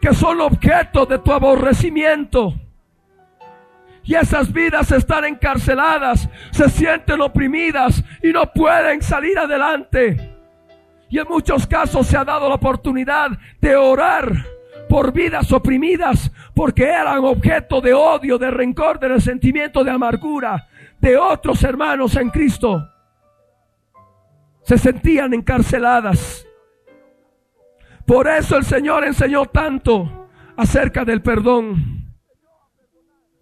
que 0.00 0.14
son 0.14 0.40
objeto 0.40 1.06
de 1.06 1.18
tu 1.18 1.32
aborrecimiento. 1.32 2.54
Y 4.04 4.14
esas 4.14 4.52
vidas 4.52 4.90
están 4.90 5.24
encarceladas, 5.24 6.28
se 6.50 6.68
sienten 6.70 7.20
oprimidas 7.20 8.02
y 8.22 8.28
no 8.28 8.50
pueden 8.52 9.02
salir 9.02 9.38
adelante. 9.38 10.34
Y 11.10 11.18
en 11.18 11.26
muchos 11.28 11.66
casos 11.66 12.06
se 12.06 12.16
ha 12.16 12.24
dado 12.24 12.48
la 12.48 12.54
oportunidad 12.54 13.30
de 13.60 13.76
orar 13.76 14.32
por 14.88 15.12
vidas 15.12 15.52
oprimidas, 15.52 16.32
porque 16.54 16.84
eran 16.84 17.24
objeto 17.24 17.80
de 17.80 17.92
odio, 17.92 18.38
de 18.38 18.50
rencor, 18.50 18.98
de 18.98 19.08
resentimiento, 19.08 19.84
de 19.84 19.90
amargura 19.90 20.66
de 21.00 21.16
otros 21.16 21.62
hermanos 21.62 22.16
en 22.16 22.30
Cristo. 22.30 22.88
Se 24.68 24.76
sentían 24.76 25.32
encarceladas. 25.32 26.46
Por 28.04 28.28
eso 28.28 28.54
el 28.58 28.64
Señor 28.64 29.02
enseñó 29.02 29.46
tanto 29.46 30.28
acerca 30.58 31.06
del 31.06 31.22
perdón. 31.22 32.12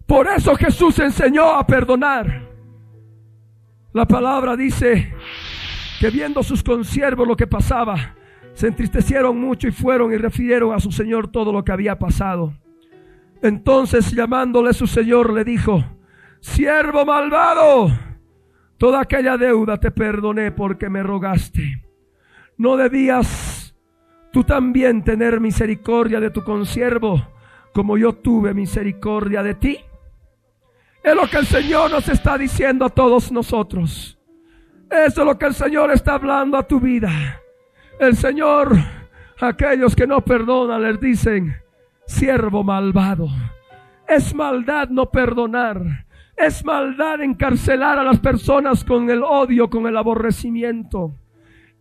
Por 0.05 0.25
eso 0.27 0.55
Jesús 0.55 0.97
enseñó 0.99 1.49
a 1.55 1.67
perdonar. 1.67 2.47
La 3.91 4.05
palabra 4.05 4.55
dice 4.55 5.13
que 5.99 6.09
viendo 6.11 6.41
sus 6.43 6.63
consiervos 6.63 7.27
lo 7.27 7.35
que 7.35 7.45
pasaba, 7.45 8.15
se 8.53 8.67
entristecieron 8.67 9.37
mucho 9.37 9.67
y 9.67 9.71
fueron 9.71 10.13
y 10.13 10.17
refirieron 10.17 10.73
a 10.73 10.79
su 10.79 10.93
señor 10.93 11.29
todo 11.29 11.51
lo 11.51 11.61
que 11.61 11.73
había 11.73 11.99
pasado. 11.99 12.53
Entonces 13.41 14.13
llamándole 14.13 14.73
su 14.73 14.87
señor 14.87 15.33
le 15.33 15.43
dijo, 15.43 15.83
siervo 16.39 17.03
malvado, 17.03 17.91
toda 18.77 19.01
aquella 19.01 19.37
deuda 19.37 19.79
te 19.79 19.91
perdoné 19.91 20.51
porque 20.51 20.89
me 20.89 21.03
rogaste. 21.03 21.83
No 22.57 22.77
debías, 22.77 23.75
tú 24.31 24.43
también 24.43 25.03
tener 25.03 25.39
misericordia 25.39 26.19
de 26.19 26.31
tu 26.31 26.43
consiervo, 26.43 27.27
como 27.73 27.97
yo 27.97 28.13
tuve 28.13 28.53
misericordia 28.53 29.43
de 29.43 29.55
ti. 29.55 29.79
Es 31.03 31.15
lo 31.15 31.27
que 31.27 31.37
el 31.37 31.45
Señor 31.45 31.91
nos 31.91 32.09
está 32.09 32.37
diciendo 32.37 32.85
a 32.85 32.89
todos 32.89 33.31
nosotros. 33.31 34.17
Eso 34.89 35.21
es 35.21 35.27
lo 35.27 35.37
que 35.37 35.45
el 35.45 35.53
Señor 35.53 35.91
está 35.91 36.13
hablando 36.15 36.57
a 36.57 36.67
tu 36.67 36.79
vida. 36.79 37.41
El 37.99 38.15
Señor, 38.15 38.75
aquellos 39.39 39.95
que 39.95 40.07
no 40.07 40.21
perdonan, 40.21 40.81
les 40.81 40.99
dicen, 40.99 41.55
siervo 42.05 42.63
malvado. 42.63 43.27
Es 44.07 44.33
maldad 44.33 44.89
no 44.89 45.09
perdonar. 45.09 46.06
Es 46.37 46.63
maldad 46.63 47.21
encarcelar 47.21 47.97
a 47.97 48.03
las 48.03 48.19
personas 48.19 48.83
con 48.83 49.09
el 49.09 49.23
odio, 49.23 49.71
con 49.71 49.87
el 49.87 49.97
aborrecimiento. 49.97 51.15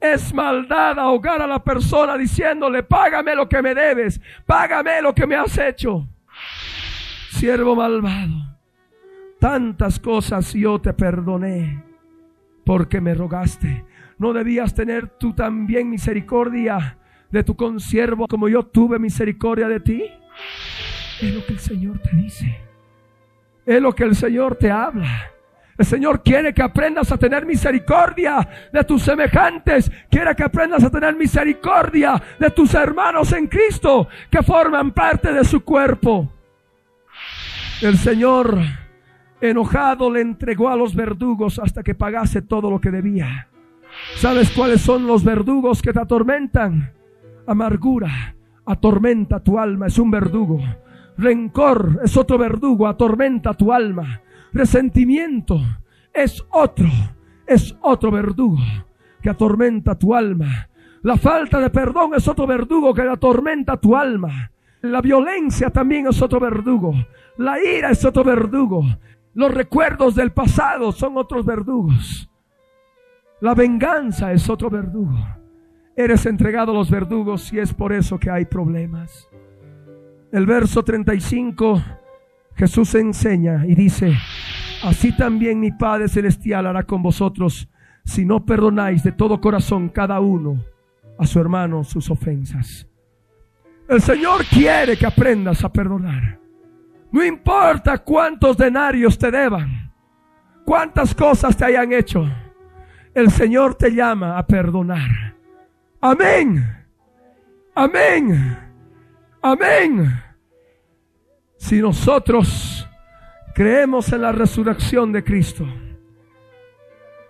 Es 0.01 0.33
maldad 0.33 0.99
ahogar 0.99 1.43
a 1.43 1.47
la 1.47 1.63
persona 1.63 2.17
diciéndole, 2.17 2.83
págame 2.83 3.37
lo 3.37 3.49
que 3.49 3.61
me 3.61 3.75
debes, 3.75 4.21
págame 4.47 5.03
lo 5.03 5.15
que 5.15 5.27
me 5.27 5.37
has 5.37 5.57
hecho. 5.59 6.09
Siervo 7.31 7.77
malvado, 7.77 8.57
tantas 9.39 9.99
cosas 9.99 10.55
yo 10.55 10.81
te 10.81 10.95
perdoné 10.95 11.83
porque 12.65 13.01
me 13.01 13.15
rogaste. 13.15 13.85
¿No 14.19 14.33
debías 14.33 14.75
tener 14.75 15.09
tú 15.19 15.35
también 15.35 15.91
misericordia 15.91 16.99
de 17.31 17.45
tu 17.45 17.55
consiervo 17.57 18.27
como 18.27 18.49
yo 18.49 18.63
tuve 18.63 18.99
misericordia 18.99 19.69
de 19.69 19.81
ti? 19.81 20.05
Es 21.21 21.35
lo 21.35 21.45
que 21.45 21.53
el 21.53 21.59
Señor 21.59 21.99
te 21.99 22.17
dice. 22.17 22.66
Es 23.67 23.83
lo 23.83 23.93
que 23.95 24.05
el 24.05 24.15
Señor 24.15 24.55
te 24.57 24.71
habla. 24.71 25.33
El 25.77 25.85
Señor 25.85 26.23
quiere 26.23 26.55
que 26.55 26.63
aprendas 26.63 27.13
a 27.13 27.19
tener 27.19 27.45
misericordia 27.45 28.49
de 28.73 28.85
tus 28.85 29.03
semejantes. 29.03 29.91
Quiere 30.09 30.35
que 30.35 30.45
aprendas 30.45 30.83
a 30.85 30.91
tener 30.91 31.15
misericordia 31.17 32.23
de 32.39 32.51
tus 32.51 32.73
hermanos 32.75 33.33
en 33.33 33.47
Cristo 33.47 34.09
que 34.31 34.43
forman 34.43 34.93
parte 34.93 35.33
de 35.33 35.45
su 35.45 35.63
cuerpo. 35.63 36.33
El 37.83 37.99
Señor 37.99 38.57
enojado 39.41 40.11
le 40.11 40.23
entregó 40.23 40.71
a 40.71 40.77
los 40.77 40.95
verdugos 40.95 41.59
hasta 41.59 41.83
que 41.83 41.95
pagase 41.95 42.41
todo 42.41 42.71
lo 42.71 42.81
que 42.81 42.91
debía. 42.91 43.49
¿Sabes 44.15 44.51
cuáles 44.51 44.81
son 44.81 45.07
los 45.07 45.25
verdugos 45.25 45.83
que 45.83 45.93
te 45.93 46.01
atormentan? 46.01 46.93
Amargura 47.47 48.35
atormenta 48.67 49.41
tu 49.41 49.59
alma, 49.59 49.87
es 49.87 49.99
un 49.99 50.11
verdugo. 50.11 50.61
Rencor 51.19 52.01
es 52.05 52.17
otro 52.17 52.39
verdugo, 52.39 52.87
atormenta 52.87 53.55
tu 53.55 53.73
alma. 53.73 54.21
Resentimiento 54.53 55.61
es 56.13 56.45
otro, 56.51 56.89
es 57.47 57.77
otro 57.83 58.11
verdugo 58.11 58.59
que 59.23 59.31
atormenta 59.31 59.99
tu 59.99 60.15
alma. 60.15 60.69
La 61.03 61.17
falta 61.17 61.61
de 61.61 61.71
perdón 61.71 62.13
es 62.15 62.27
otro 62.27 62.47
verdugo 62.47 62.93
que 62.93 63.03
atormenta 63.03 63.77
tu 63.77 63.97
alma. 63.97 64.51
La 64.83 65.01
violencia 65.01 65.71
también 65.71 66.07
es 66.07 66.21
otro 66.21 66.41
verdugo. 66.41 66.95
La 67.39 67.63
ira 67.63 67.91
es 67.91 68.05
otro 68.05 68.25
verdugo. 68.25 68.85
Los 69.35 69.53
recuerdos 69.53 70.15
del 70.15 70.33
pasado 70.33 70.93
son 70.93 71.17
otros 71.17 71.45
verdugos. 71.45 72.31
La 73.41 73.55
venganza 73.55 74.33
es 74.33 74.49
otro 74.49 74.71
verdugo. 74.71 75.19
Eres 75.95 76.27
entregado 76.27 76.73
a 76.73 76.75
los 76.75 76.91
verdugos 76.91 77.53
y 77.53 77.59
es 77.59 77.73
por 77.73 77.93
eso 77.93 78.19
que 78.19 78.31
hay 78.31 78.45
problemas. 78.47 79.29
El 80.33 80.47
verso 80.47 80.83
35 80.83 81.83
Jesús 82.57 82.95
enseña 82.95 83.65
y 83.67 83.75
dice, 83.75 84.17
así 84.83 85.15
también 85.15 85.61
mi 85.61 85.73
Padre 85.73 86.09
Celestial 86.09 86.67
hará 86.67 86.85
con 86.85 87.03
vosotros 87.03 87.69
si 88.05 88.25
no 88.25 88.45
perdonáis 88.45 89.03
de 89.03 89.13
todo 89.13 89.41
corazón 89.41 89.89
cada 89.91 90.21
uno 90.21 90.65
a 91.19 91.27
su 91.27 91.39
hermano 91.39 91.85
sus 91.85 92.11
ofensas. 92.11 92.87
El 93.89 94.01
Señor 94.01 94.45
quiere 94.47 94.97
que 94.97 95.07
aprendas 95.07 95.63
a 95.65 95.73
perdonar. 95.73 96.41
No 97.13 97.25
importa 97.25 97.99
cuántos 97.99 98.57
denarios 98.57 99.19
te 99.19 99.31
deban, 99.31 99.93
cuántas 100.65 101.15
cosas 101.15 101.57
te 101.57 101.65
hayan 101.65 101.93
hecho, 101.93 102.27
el 103.15 103.31
Señor 103.31 103.75
te 103.75 103.95
llama 103.95 104.39
a 104.39 104.47
perdonar. 104.47 105.35
Amén. 106.01 106.65
Amén. 107.75 108.66
Amén. 109.47 110.21
Si 111.57 111.81
nosotros 111.81 112.85
creemos 113.55 114.13
en 114.13 114.23
la 114.23 114.33
resurrección 114.33 115.13
de 115.13 115.23
Cristo 115.23 115.65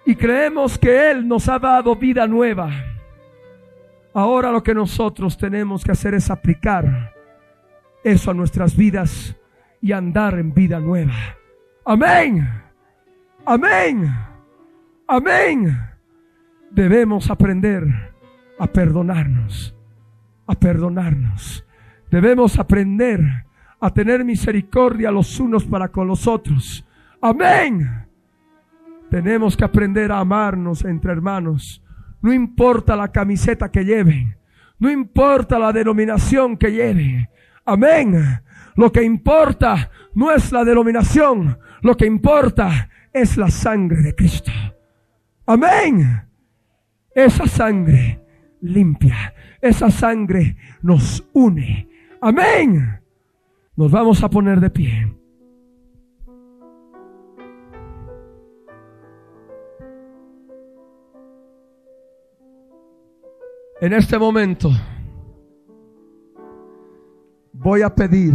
y 0.07 0.16
creemos 0.16 0.79
que 0.79 1.11
Él 1.11 1.29
nos 1.29 1.46
ha 1.46 1.59
dado 1.59 1.94
vida 1.94 2.26
nueva, 2.26 2.70
ahora 4.14 4.50
lo 4.50 4.62
que 4.62 4.72
nosotros 4.72 5.37
tenemos 5.37 5.85
que 5.85 5.92
hacer 5.92 6.14
es 6.14 6.31
aplicar 6.31 7.12
eso 8.02 8.31
a 8.31 8.35
nuestras 8.35 8.74
vidas 8.74 9.37
y 9.83 9.92
andar 9.92 10.38
en 10.38 10.55
vida 10.55 10.81
nueva. 10.81 11.12
Amén. 11.85 12.48
Amén. 13.44 14.11
Amén. 15.07 15.79
Debemos 16.70 17.29
aprender 17.29 17.85
a 18.59 18.66
perdonarnos. 18.66 19.76
A 20.46 20.55
perdonarnos. 20.55 21.65
Debemos 22.16 22.59
aprender 22.59 23.20
a 23.79 23.92
tener 23.92 24.24
misericordia 24.24 25.11
los 25.11 25.38
unos 25.38 25.66
para 25.66 25.88
con 25.88 26.09
los 26.09 26.26
otros. 26.26 26.83
Amén. 27.20 28.07
Tenemos 29.11 29.55
que 29.55 29.66
aprender 29.66 30.11
a 30.11 30.20
amarnos 30.20 30.83
entre 30.87 31.12
hermanos. 31.12 31.83
No 32.22 32.33
importa 32.33 32.96
la 32.96 33.12
camiseta 33.12 33.70
que 33.70 33.85
lleven. 33.85 34.35
No 34.79 34.90
importa 34.90 35.59
la 35.59 35.74
denominación 35.74 36.57
que 36.57 36.72
lleven. 36.72 37.29
Amén. 37.66 38.40
Lo 38.76 38.90
que 38.90 39.02
importa 39.02 39.90
no 40.14 40.33
es 40.33 40.52
la 40.52 40.64
denominación. 40.64 41.59
Lo 41.83 41.98
que 41.98 42.07
importa 42.07 42.88
es 43.12 43.37
la 43.37 43.50
sangre 43.50 44.00
de 44.00 44.14
Cristo. 44.14 44.52
Amén. 45.44 46.22
Esa 47.14 47.46
sangre 47.46 48.22
limpia. 48.62 49.35
Esa 49.61 49.90
sangre 49.90 50.57
nos 50.81 51.22
une. 51.35 51.94
Amén. 52.20 53.00
Nos 53.76 53.90
vamos 53.90 54.22
a 54.22 54.31
poner 54.31 54.61
de 54.61 54.70
pie. 54.70 55.16
En 63.81 63.92
este 63.92 64.18
momento 64.18 64.70
voy 67.52 67.83
a 67.83 67.94
pedir 67.94 68.33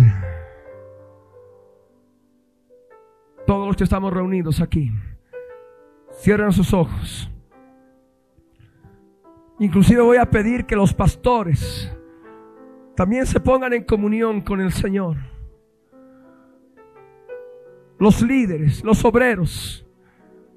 todos 3.47 3.67
los 3.67 3.75
que 3.75 3.83
estamos 3.83 4.13
reunidos 4.13 4.61
aquí, 4.61 4.91
cierren 6.13 6.51
sus 6.51 6.73
ojos. 6.73 7.29
Inclusive 9.59 10.01
voy 10.01 10.17
a 10.17 10.29
pedir 10.29 10.65
que 10.65 10.75
los 10.75 10.93
pastores 10.93 11.91
también 13.01 13.25
se 13.25 13.39
pongan 13.39 13.73
en 13.73 13.83
comunión 13.83 14.41
con 14.41 14.61
el 14.61 14.71
Señor. 14.71 15.17
Los 17.97 18.21
líderes, 18.21 18.83
los 18.83 19.03
obreros, 19.03 19.83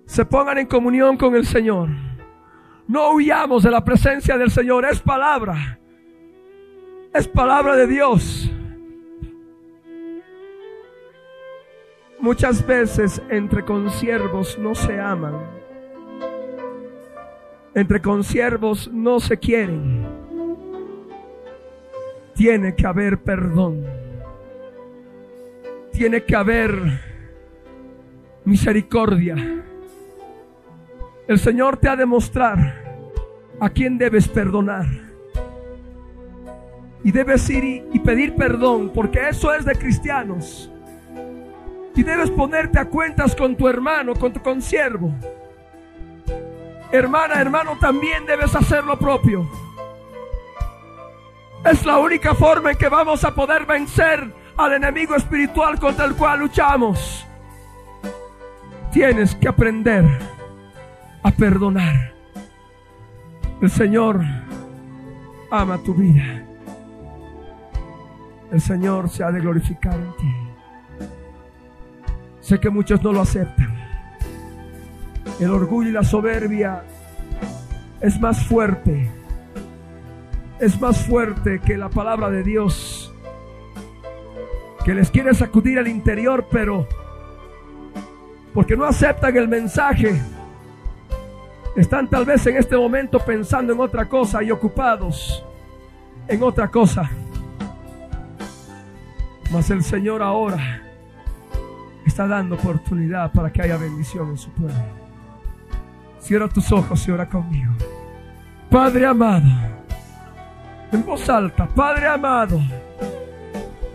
se 0.05 0.27
pongan 0.27 0.59
en 0.59 0.67
comunión 0.67 1.17
con 1.17 1.35
el 1.37 1.47
Señor. 1.47 1.89
No 2.87 3.13
huyamos 3.13 3.63
de 3.63 3.71
la 3.71 3.83
presencia 3.83 4.37
del 4.37 4.51
Señor, 4.51 4.85
es 4.85 5.01
palabra. 5.01 5.79
Es 7.15 7.27
palabra 7.27 7.77
de 7.77 7.87
Dios. 7.87 8.53
Muchas 12.21 12.67
veces 12.67 13.23
entre 13.31 13.65
consiervos 13.65 14.59
no 14.59 14.75
se 14.75 15.01
aman. 15.01 15.47
Entre 17.75 18.03
consiervos 18.03 18.91
no 18.93 19.19
se 19.19 19.39
quieren 19.39 20.14
tiene 22.35 22.75
que 22.75 22.87
haber 22.87 23.19
perdón. 23.19 23.85
Tiene 25.93 26.25
que 26.25 26.35
haber 26.35 27.01
misericordia. 28.45 29.37
El 31.27 31.39
Señor 31.39 31.77
te 31.79 31.89
ha 31.89 31.97
de 31.97 32.05
mostrar 32.05 32.85
a 33.61 33.71
quién 33.71 33.97
debes 33.97 34.29
perdonar. 34.29 34.87
Y 37.03 37.13
debes 37.13 37.49
ir 37.51 37.87
y, 37.93 37.99
pedir 38.01 38.35
perdón, 38.35 38.91
porque 38.95 39.29
eso 39.29 39.55
es 39.55 39.65
de 39.65 39.75
cristianos. 39.75 40.71
Y 41.95 42.03
debes 42.03 42.31
ponerte 42.31 42.79
a 42.79 42.87
cuentas 42.87 43.37
con 43.37 43.55
tu 43.57 43.69
hermano, 43.69 44.15
con 44.15 44.33
tu 44.33 44.41
consiervo. 44.41 45.15
Hermana, 46.91 47.41
hermano, 47.41 47.77
también 47.79 48.25
debes 48.27 48.55
hacer 48.55 48.85
lo 48.85 48.99
propio. 48.99 49.49
Es 51.65 51.87
la 51.87 51.99
única 51.99 52.35
forma 52.35 52.73
en 52.73 52.77
que 52.77 52.89
vamos 52.89 53.25
a 53.25 53.35
poder 53.35 53.65
vencer 53.65 54.35
al 54.57 54.75
enemigo 54.75 55.15
espiritual 55.17 55.79
contra 55.81 56.05
el 56.05 56.15
cual 56.15 56.41
luchamos. 56.41 57.27
Tienes 58.93 59.35
que 59.35 59.49
aprender 59.49 60.05
a 61.23 61.31
perdonar. 61.31 62.13
El 63.63 63.71
Señor 63.71 64.21
ama 65.51 65.79
tu 65.79 65.95
vida. 65.95 66.45
El 68.53 68.61
Señor 68.61 69.09
se 69.09 69.25
ha 69.25 69.33
de 69.33 69.41
glorificar 69.41 69.95
en 69.95 70.17
ti. 70.17 70.35
Sé 72.41 72.61
que 72.61 72.69
muchos 72.69 73.03
no 73.03 73.11
lo 73.11 73.23
aceptan. 73.23 73.75
El 75.41 75.51
orgullo 75.51 75.89
y 75.89 75.93
la 75.93 76.05
soberbia 76.05 76.85
es 78.01 78.21
más 78.21 78.45
fuerte. 78.47 79.24
Es 80.61 80.81
más 80.81 81.05
fuerte 81.07 81.61
que 81.61 81.77
la 81.77 81.89
palabra 81.89 82.31
de 82.31 82.43
Dios. 82.43 83.13
Que 84.85 84.95
les 84.95 85.11
quiere 85.11 85.35
sacudir 85.35 85.79
al 85.79 85.89
interior, 85.89 86.47
pero 86.51 86.87
porque 88.53 88.77
no 88.77 88.85
aceptan 88.85 89.37
el 89.37 89.49
mensaje. 89.49 90.21
Están 91.77 92.09
tal 92.09 92.25
vez 92.25 92.47
en 92.47 92.57
este 92.57 92.77
momento 92.77 93.19
pensando 93.19 93.73
en 93.73 93.81
otra 93.81 94.09
cosa 94.09 94.43
y 94.43 94.51
ocupados 94.51 95.45
en 96.29 96.43
otra 96.43 96.69
cosa. 96.69 97.11
Mas 99.53 99.71
el 99.71 99.83
Señor 99.83 100.23
ahora 100.23 100.83
está 102.07 102.27
dando 102.27 102.57
oportunidad 102.57 103.33
para 103.33 103.53
que 103.53 103.63
haya 103.63 103.77
bendición 103.77 104.31
en 104.31 104.39
su 104.39 104.51
pueblo. 104.51 104.75
Cierra 106.19 106.49
tus 106.49 106.73
ojos 106.73 107.07
y 107.07 107.11
ora 107.11 107.29
conmigo. 107.29 107.73
Padre 108.71 109.07
amado, 109.07 109.47
en 110.95 111.05
voz 111.05 111.29
alta, 111.29 111.67
Padre 111.67 112.07
amado, 112.07 112.61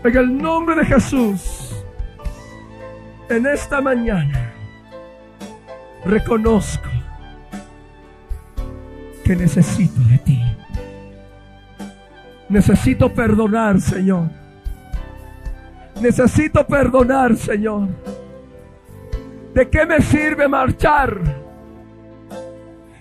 en 0.04 0.16
el 0.16 0.36
nombre 0.36 0.76
de 0.76 0.84
Jesús, 0.84 1.74
en 3.30 3.46
esta 3.46 3.80
mañana, 3.80 4.52
reconozco 6.04 6.88
que 9.24 9.34
necesito 9.34 10.00
de 10.02 10.18
ti. 10.18 10.42
Necesito 12.50 13.12
perdonar, 13.14 13.80
Señor. 13.80 14.28
Necesito 16.02 16.66
perdonar, 16.66 17.36
Señor. 17.36 17.88
¿De 19.54 19.70
qué 19.70 19.86
me 19.86 20.02
sirve 20.02 20.48
marchar 20.48 21.18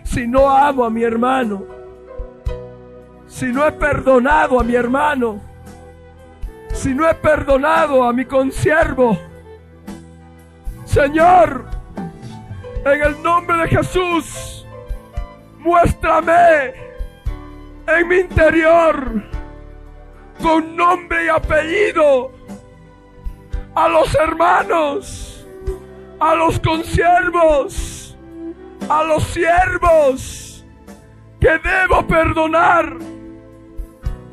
si 0.03 0.27
no 0.27 0.49
amo 0.49 0.85
a 0.85 0.89
mi 0.89 1.03
hermano? 1.03 1.78
Si 3.29 3.45
no 3.45 3.65
he 3.65 3.71
perdonado 3.71 4.59
a 4.59 4.63
mi 4.63 4.75
hermano. 4.75 5.39
Si 6.73 6.93
no 6.93 7.07
he 7.07 7.13
perdonado 7.13 8.03
a 8.03 8.11
mi 8.11 8.25
consiervo. 8.25 9.17
Señor, 10.83 11.65
en 12.83 13.01
el 13.01 13.21
nombre 13.21 13.57
de 13.57 13.67
Jesús, 13.67 14.67
muéstrame 15.59 16.73
en 17.87 18.07
mi 18.07 18.15
interior 18.17 19.23
con 20.41 20.75
nombre 20.75 21.25
y 21.25 21.29
apellido 21.29 22.31
a 23.75 23.87
los 23.87 24.15
hermanos, 24.15 25.47
a 26.19 26.33
los 26.35 26.59
consiervos, 26.59 28.17
a 28.89 29.03
los 29.03 29.23
siervos 29.25 30.65
que 31.39 31.59
debo 31.59 32.05
perdonar 32.07 32.97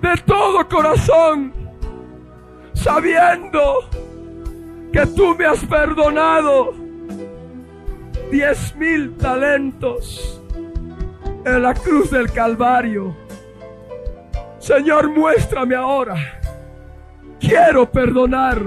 de 0.00 0.16
todo 0.24 0.68
corazón, 0.68 1.52
sabiendo 2.74 3.88
que 4.92 5.06
tú 5.06 5.34
me 5.36 5.46
has 5.46 5.64
perdonado 5.64 6.74
diez 8.30 8.74
mil 8.76 9.16
talentos 9.16 10.40
en 11.44 11.62
la 11.62 11.74
cruz 11.74 12.10
del 12.10 12.30
Calvario. 12.32 13.16
Señor, 14.58 15.10
muéstrame 15.10 15.76
ahora. 15.76 16.16
Quiero 17.38 17.90
perdonar. 17.90 18.60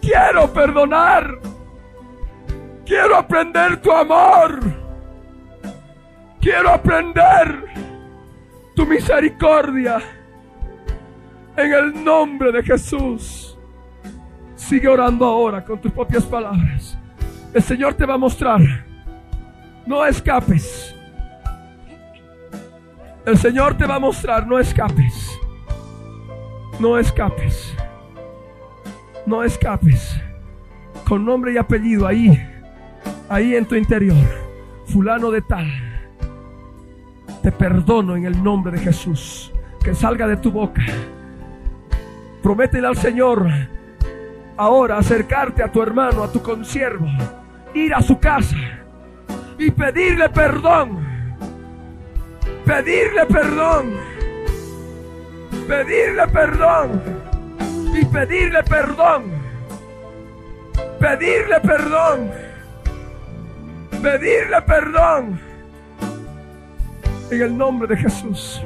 Quiero 0.00 0.52
perdonar. 0.52 1.38
Quiero 2.84 3.16
aprender 3.16 3.80
tu 3.80 3.92
amor. 3.92 4.58
Quiero 6.40 6.70
aprender 6.70 7.64
tu 8.74 8.86
misericordia. 8.86 9.98
En 11.56 11.72
el 11.72 12.04
nombre 12.04 12.50
de 12.52 12.62
Jesús. 12.62 13.58
Sigue 14.54 14.88
orando 14.88 15.26
ahora 15.26 15.64
con 15.64 15.80
tus 15.80 15.92
propias 15.92 16.24
palabras. 16.24 16.96
El 17.52 17.62
Señor 17.62 17.94
te 17.94 18.06
va 18.06 18.14
a 18.14 18.18
mostrar. 18.18 18.60
No 19.84 20.06
escapes. 20.06 20.94
El 23.26 23.36
Señor 23.36 23.76
te 23.76 23.86
va 23.86 23.96
a 23.96 24.00
mostrar, 24.00 24.46
no 24.46 24.58
escapes. 24.58 25.38
No 26.80 26.98
escapes. 26.98 27.74
No 29.26 29.44
escapes. 29.44 30.20
Con 31.06 31.24
nombre 31.24 31.52
y 31.52 31.58
apellido 31.58 32.06
ahí, 32.06 32.40
ahí 33.28 33.54
en 33.54 33.66
tu 33.66 33.74
interior. 33.74 34.16
Fulano 34.86 35.30
de 35.30 35.42
tal. 35.42 35.91
Te 37.42 37.50
perdono 37.50 38.16
en 38.16 38.24
el 38.24 38.42
nombre 38.42 38.72
de 38.72 38.78
Jesús. 38.78 39.52
Que 39.82 39.94
salga 39.94 40.28
de 40.28 40.36
tu 40.36 40.52
boca. 40.52 40.82
Prométele 42.42 42.86
al 42.86 42.96
Señor 42.96 43.48
ahora 44.56 44.98
acercarte 44.98 45.62
a 45.62 45.72
tu 45.72 45.82
hermano, 45.82 46.22
a 46.22 46.30
tu 46.30 46.40
consiervo, 46.42 47.06
ir 47.74 47.94
a 47.94 48.02
su 48.02 48.18
casa 48.18 48.56
y 49.58 49.70
pedirle 49.70 50.28
perdón. 50.28 51.10
Pedirle 52.64 53.26
perdón, 53.26 53.92
pedirle 55.66 56.28
perdón. 56.28 57.02
Y 57.94 58.04
pedirle 58.06 58.62
perdón, 58.62 59.24
pedirle 60.98 61.60
perdón, 61.60 62.30
pedirle 64.00 64.62
perdón 64.62 65.51
en 67.32 67.42
el 67.42 67.56
nombre 67.56 67.88
de 67.88 67.96
Jesús. 67.96 68.62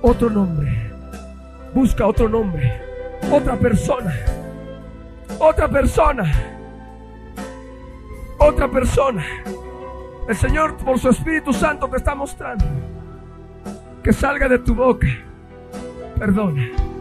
Otro 0.00 0.30
nombre, 0.30 0.90
busca 1.74 2.06
otro 2.06 2.28
nombre, 2.28 2.80
otra 3.30 3.56
persona, 3.56 4.14
otra 5.38 5.68
persona, 5.68 6.32
otra 8.38 8.68
persona. 8.68 9.24
El 10.28 10.36
Señor 10.36 10.76
por 10.76 10.98
su 10.98 11.08
Espíritu 11.08 11.52
Santo 11.52 11.88
te 11.88 11.96
está 11.96 12.14
mostrando 12.14 12.64
que 14.02 14.12
salga 14.12 14.48
de 14.48 14.58
tu 14.58 14.74
boca. 14.74 15.06
Perdona. 16.18 16.91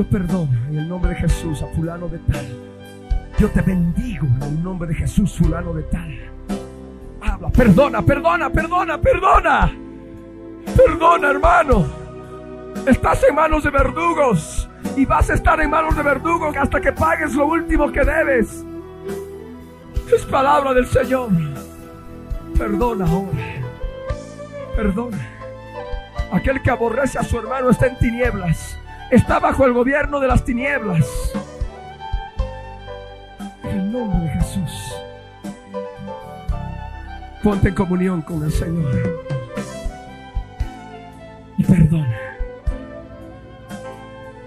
Yo 0.00 0.06
perdono 0.08 0.48
en 0.70 0.78
el 0.78 0.88
nombre 0.88 1.10
de 1.10 1.16
Jesús 1.16 1.62
a 1.62 1.66
fulano 1.76 2.08
de 2.08 2.16
tal. 2.20 2.46
Yo 3.38 3.50
te 3.50 3.60
bendigo 3.60 4.26
en 4.26 4.42
el 4.44 4.62
nombre 4.62 4.88
de 4.88 4.94
Jesús, 4.94 5.36
fulano 5.36 5.74
de 5.74 5.82
tal. 5.82 6.18
Habla, 7.20 7.50
perdona, 7.50 8.00
perdona, 8.00 8.48
perdona, 8.48 8.98
perdona. 8.98 9.70
Perdona, 10.74 11.30
hermano. 11.32 11.84
Estás 12.86 13.22
en 13.28 13.34
manos 13.34 13.62
de 13.62 13.68
verdugos 13.68 14.70
y 14.96 15.04
vas 15.04 15.28
a 15.28 15.34
estar 15.34 15.60
en 15.60 15.68
manos 15.68 15.94
de 15.94 16.02
verdugos 16.02 16.56
hasta 16.56 16.80
que 16.80 16.92
pagues 16.92 17.34
lo 17.34 17.48
último 17.48 17.92
que 17.92 18.02
debes. 18.02 18.64
Es 20.16 20.24
palabra 20.24 20.72
del 20.72 20.86
Señor. 20.86 21.28
Perdona 22.56 23.04
ahora. 23.04 23.38
Perdona. 24.74 25.28
Aquel 26.32 26.62
que 26.62 26.70
aborrece 26.70 27.18
a 27.18 27.22
su 27.22 27.38
hermano 27.38 27.68
está 27.68 27.88
en 27.88 27.98
tinieblas. 27.98 28.79
Está 29.10 29.40
bajo 29.40 29.64
el 29.66 29.72
gobierno 29.72 30.20
de 30.20 30.28
las 30.28 30.44
tinieblas. 30.44 31.32
En 33.64 33.70
el 33.70 33.92
nombre 33.92 34.20
de 34.20 34.28
Jesús. 34.30 34.94
Ponte 37.42 37.68
en 37.68 37.74
comunión 37.74 38.22
con 38.22 38.44
el 38.44 38.52
Señor 38.52 39.20
y 41.60 41.64
perdona. 41.64 42.18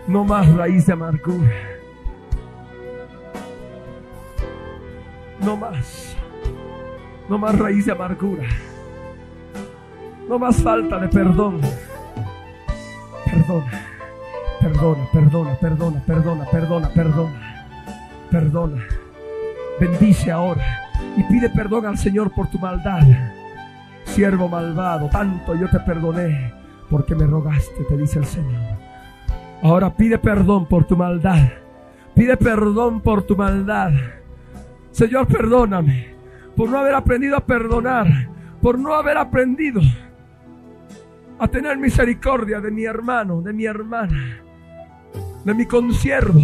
No 0.08 0.23
más 0.23 0.52
raíz 0.56 0.86
de 0.86 0.93
amargura. 0.93 1.52
No 5.41 5.56
más. 5.56 6.15
No 7.30 7.38
más 7.38 7.58
raíz 7.58 7.86
de 7.86 7.91
amargura. 7.91 8.47
No 10.28 10.39
más 10.39 10.62
falta 10.62 10.99
de 10.99 11.08
perdón. 11.08 11.62
Perdona. 13.26 13.93
Perdona, 14.62 15.08
perdona, 15.12 15.56
perdona, 15.60 16.04
perdona, 16.06 16.46
perdona, 16.46 16.89
perdona. 16.89 17.34
Perdona. 18.32 18.84
Bendice 19.80 20.32
ahora 20.32 20.63
y 21.18 21.24
pide 21.24 21.50
perdón 21.50 21.86
al 21.86 21.98
Señor 21.98 22.32
por 22.32 22.48
tu 22.48 22.60
maldad. 22.60 23.04
Siervo 24.06 24.48
malvado, 24.48 25.10
tanto 25.10 25.56
yo 25.56 25.70
te 25.70 25.80
perdoné 25.80 26.54
porque 26.89 27.16
me 27.16 27.26
rogaste, 27.26 27.84
te 27.88 27.98
dice 27.98 28.20
el 28.20 28.26
Señor. 28.26 28.78
Ahora 29.62 29.96
pide 29.96 30.18
perdón 30.18 30.68
por 30.68 30.86
tu 30.86 30.96
maldad. 30.96 31.50
Pide 32.16 32.38
perdón 32.38 33.02
por 33.02 33.24
tu 33.24 33.36
maldad. 33.36 33.92
Señor, 34.92 35.28
perdóname 35.28 36.13
por 36.56 36.70
no 36.70 36.78
haber 36.78 36.94
aprendido 36.94 37.36
a 37.36 37.46
perdonar, 37.46 38.08
por 38.62 38.78
no 38.78 38.94
haber 38.94 39.18
aprendido 39.18 39.82
a 41.44 41.48
tener 41.50 41.78
misericordia 41.78 42.62
de 42.62 42.72
mi 42.72 42.86
hermano, 42.86 43.42
de 43.42 43.52
mi 43.52 43.66
hermana, 43.66 44.42
de 45.44 45.54
mi 45.54 45.66
consiervo. 45.66 46.40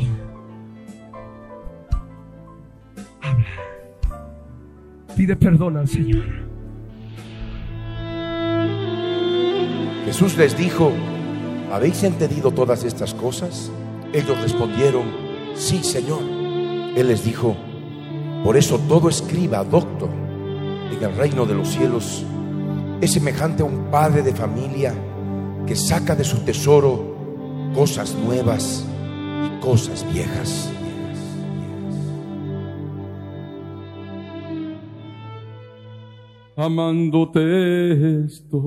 Habla. 3.21 3.45
Pide 5.15 5.37
perdón 5.37 5.77
al 5.77 5.87
Señor. 5.87 6.25
Jesús 10.03 10.37
les 10.37 10.57
dijo, 10.57 10.91
¿habéis 11.71 12.03
entendido 12.03 12.51
todas 12.51 12.83
estas 12.83 13.13
cosas? 13.13 13.71
Ellos 14.11 14.41
respondieron, 14.41 15.05
sí, 15.55 15.81
Señor. 15.81 16.23
Él 16.97 17.07
les 17.07 17.23
dijo, 17.23 17.55
por 18.43 18.57
eso 18.57 18.77
todo 18.79 19.07
escriba, 19.07 19.63
doctor, 19.63 20.09
en 20.91 21.01
el 21.01 21.15
reino 21.15 21.45
de 21.45 21.53
los 21.53 21.69
cielos 21.69 22.25
es 23.01 23.13
semejante 23.13 23.63
a 23.63 23.65
un 23.65 23.89
padre 23.89 24.21
de 24.21 24.33
familia 24.33 24.93
que 25.65 25.75
saca 25.75 26.15
de 26.15 26.23
su 26.23 26.39
tesoro 26.39 27.17
cosas 27.73 28.15
nuevas 28.15 28.85
y 29.45 29.59
cosas 29.61 30.05
viejas. 30.11 30.71
Amándote 36.55 38.25
estoy, 38.25 38.59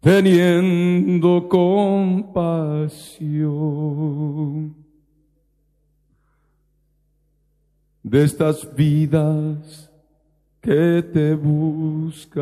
teniendo 0.00 1.48
compasión 1.48 2.48
de 8.02 8.24
estas 8.24 8.74
vidas 8.74 9.87
que 10.60 11.02
te 11.12 11.34
buscan, 11.34 12.40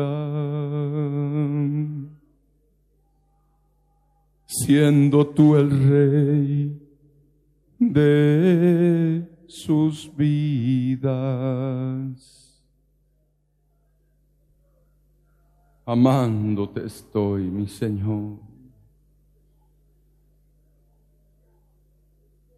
siendo 4.45 5.27
tú 5.27 5.55
el 5.55 5.69
rey 5.69 6.81
de 7.79 9.27
sus 9.47 10.11
vidas. 10.15 11.07
Amándote 15.85 16.85
estoy, 16.85 17.43
mi 17.43 17.67
Señor. 17.67 18.39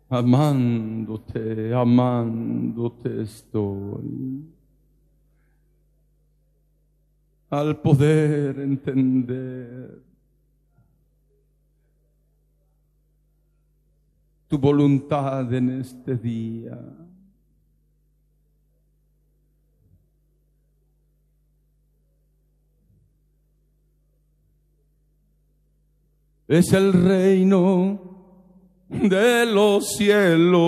Amándote, 0.10 1.72
amándote 1.76 3.22
estoy. 3.22 4.59
Al 7.50 7.82
poder 7.82 8.60
entender 8.60 10.10
tu 14.50 14.58
voluntad 14.58 15.54
en 15.54 15.80
este 15.80 16.16
día. 16.16 16.78
Es 26.48 26.74
el 26.74 26.94
reino 26.94 28.02
de 28.90 29.46
los 29.46 29.90
cielos, 29.96 30.60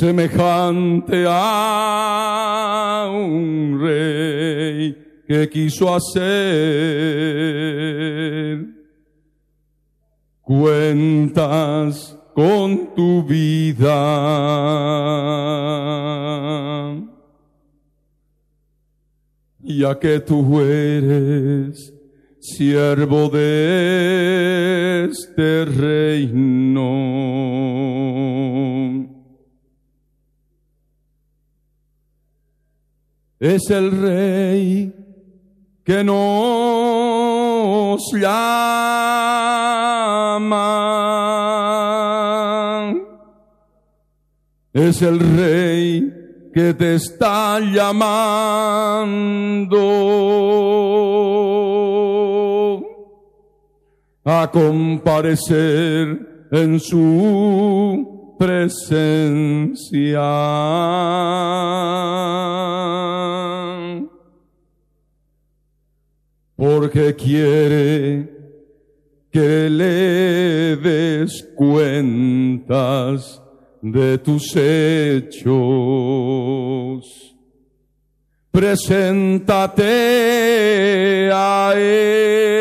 semejante 0.00 1.24
a 1.28 3.06
un 3.12 3.78
rey 3.78 4.96
que 5.28 5.46
quiso 5.50 5.94
hacer 5.94 6.16
cuentas 10.40 12.16
con 12.34 12.94
tu 12.94 13.22
vida. 13.24 14.00
Ya 19.58 19.98
que 19.98 20.20
tú 20.20 20.60
eres 20.62 21.92
siervo 22.38 23.28
de 23.28 25.10
este 25.10 25.66
reino. 25.66 27.09
Es 33.40 33.70
el 33.70 33.90
rey 34.02 34.94
que 35.82 36.04
nos 36.04 36.12
llama. 38.12 38.50
Es 44.74 45.00
el 45.00 45.18
rey 45.18 46.12
que 46.52 46.74
te 46.74 46.96
está 46.96 47.60
llamando 47.60 48.18
a 54.22 54.50
comparecer 54.52 56.48
en 56.52 56.78
su 56.78 58.19
presencia. 58.40 60.30
Porque 66.56 67.14
quiere 67.16 68.30
que 69.30 69.68
le 69.68 70.76
des 70.76 71.42
cuentas 71.54 73.42
de 73.82 74.16
tus 74.16 74.56
hechos. 74.56 75.50
Preséntate 78.50 79.84
a 81.30 81.74
Él. 81.76 82.60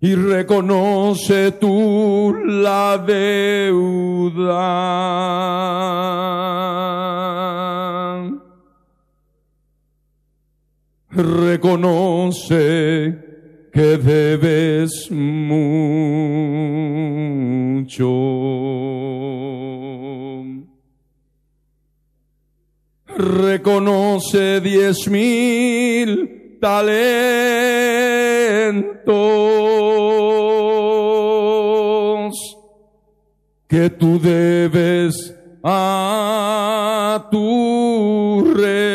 y 0.00 0.14
reconoce 0.14 1.52
tú 1.52 2.34
la 2.44 2.98
deuda. 2.98 4.68
Reconoce 11.10 12.48
que 13.72 13.96
debes 13.98 15.10
mucho. 15.10 15.68
Reconoce 23.06 24.60
diez 24.60 25.08
mil 25.08 26.58
talentos 26.60 27.08
que 33.68 33.90
tú 33.90 34.18
debes 34.18 35.34
a 35.62 37.28
tu 37.30 38.52
rey. 38.54 38.87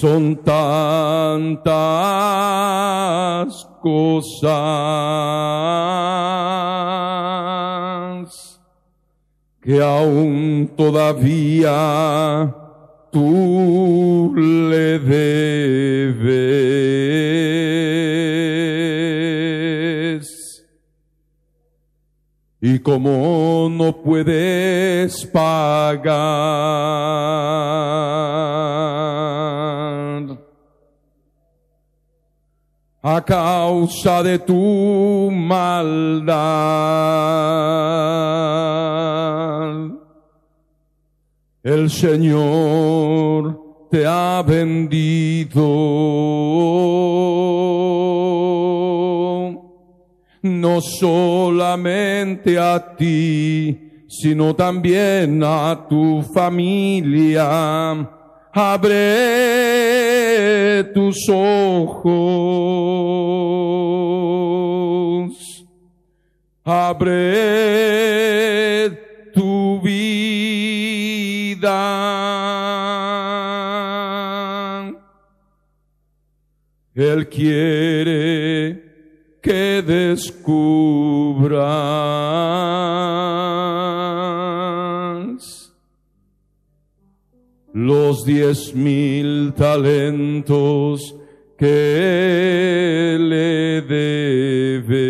Son 0.00 0.34
tantas 0.36 1.68
cosas 3.82 4.48
que 9.60 9.82
aún 9.82 10.70
todavía 10.74 11.76
tú 13.12 14.32
le 14.34 14.98
debes. 15.00 16.20
Y 22.60 22.80
como 22.80 23.68
no 23.70 24.02
puedes 24.02 25.24
pagar 25.26 26.10
a 33.02 33.24
causa 33.24 34.22
de 34.22 34.38
tu 34.40 35.30
maldad, 35.32 36.36
el 41.62 41.88
Señor 41.88 43.70
te 43.90 44.06
ha 44.06 44.42
vendido, 44.46 45.60
no 50.42 50.80
solamente 50.80 52.58
a 52.58 52.96
ti, 52.96 54.04
sino 54.08 54.54
también 54.54 55.42
a 55.44 55.86
tu 55.88 56.22
familia. 56.34 58.08
Abre 58.52 58.98
tus 60.92 61.28
ojos, 61.28 62.10
abre 66.64 68.10
tu 69.32 69.80
vida. 69.80 70.40
Él 76.94 77.28
quiere 77.28 78.89
que 79.40 79.82
descubras 79.82 80.50
los 87.72 88.24
diez 88.24 88.74
mil 88.74 89.54
talentos 89.54 91.14
que 91.56 93.16
le 93.18 93.82
debes. 93.82 95.00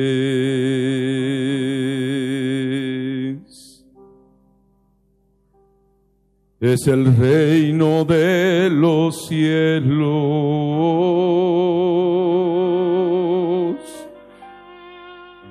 Es 6.60 6.86
el 6.86 7.16
reino 7.16 8.04
de 8.04 8.68
los 8.70 9.26
cielos 9.26 10.60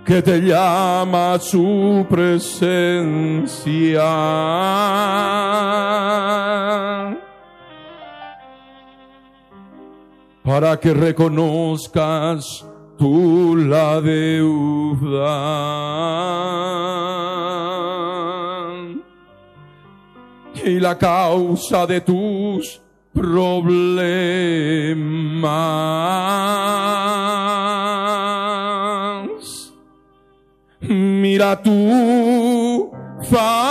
que 0.10 0.22
te 0.24 0.42
llama 0.42 1.38
su 1.38 2.04
presencia 2.10 4.02
para 10.44 10.80
que 10.80 10.96
reconozcas 10.96 12.66
tú 12.98 13.56
la 13.56 14.02
deuda 14.02 15.36
y 20.66 20.80
la 20.80 20.98
causa 20.98 21.86
de 21.86 22.02
tus 22.02 22.82
problemas. 23.14 24.00
Mira 31.30 31.56
tu 31.56 32.90
familia. 33.30 33.62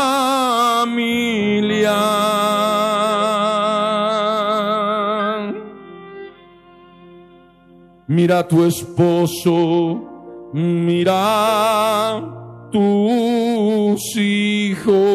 Mira 8.07 8.45
tu 8.45 8.65
esposo, 8.65 10.07
mira 10.55 12.23
tus 12.71 14.17
hijos 14.17 15.09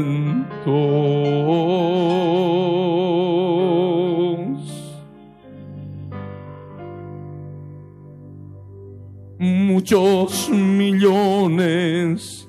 muchos 9.39 10.49
millones 10.49 12.42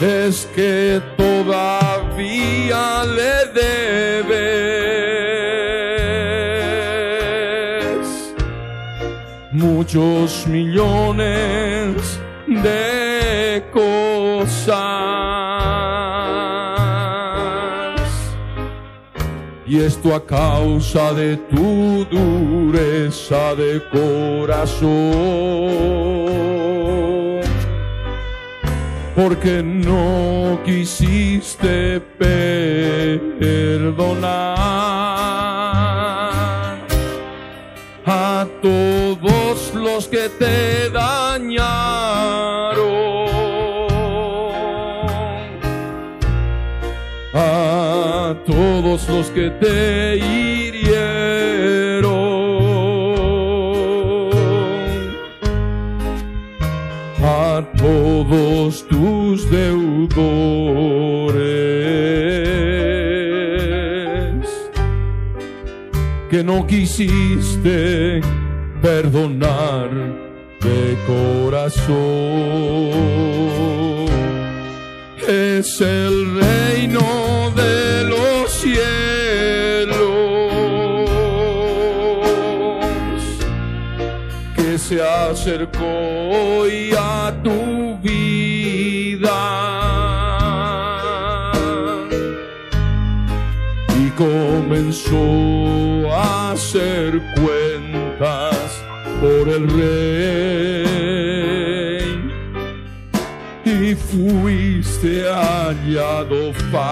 Es 0.00 0.48
que 0.54 1.00
muchos 9.82 10.46
millones 10.46 12.20
de 12.46 13.64
cosas. 13.72 14.76
Y 19.66 19.80
esto 19.80 20.14
a 20.14 20.24
causa 20.24 21.12
de 21.14 21.36
tu 21.36 22.04
dureza 22.04 23.56
de 23.56 23.82
corazón. 23.90 24.92
Porque 29.16 29.62
no 29.64 30.60
quisiste 30.64 32.00
perdonar 33.40 34.61
los 40.02 40.08
que 40.08 40.28
te 40.30 40.90
dañaron, 40.90 41.62
a 47.34 48.34
todos 48.44 49.08
los 49.08 49.30
que 49.30 49.50
te 49.50 50.16
hirieron, 50.16 51.52
a 57.22 57.64
todos 57.76 58.86
tus 58.88 59.48
deudores 59.50 60.12
que 66.30 66.42
no 66.42 66.66
quisiste 66.66 68.20
perdonar 68.82 69.88
de 70.60 70.98
corazón. 71.06 71.92
Es 75.28 75.80
el 75.80 76.40
reino 76.40 77.52
de 77.54 78.04
los 78.04 78.50
cielos 78.50 78.80
que 84.56 84.76
se 84.76 85.00
acercó 85.00 85.86
hoy 85.86 86.90
a 86.98 87.32
tu 87.44 87.98
vida 88.02 89.40
y 93.96 94.10
comenzó 94.10 95.16
a 96.12 96.50
hacer 96.50 97.22
cuentas 97.36 98.51
por 99.22 99.48
el 99.48 99.64
rey 99.70 101.12
y 103.64 103.94
fuiste 103.94 105.12
hallado 105.30 106.52
falto. 106.72 106.82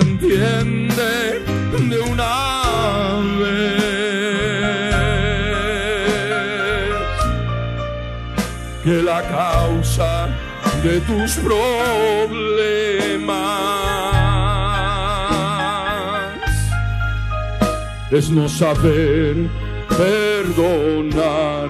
Entiende 0.00 1.14
de 1.90 1.98
una 2.12 2.34
vez 3.40 3.74
que 8.84 8.96
la 9.02 9.20
causa 9.28 10.10
de 10.82 10.94
tus 11.00 11.30
problemas 11.36 12.70
es 18.10 18.30
no 18.30 18.48
saber 18.48 19.36
perdonar 19.88 21.68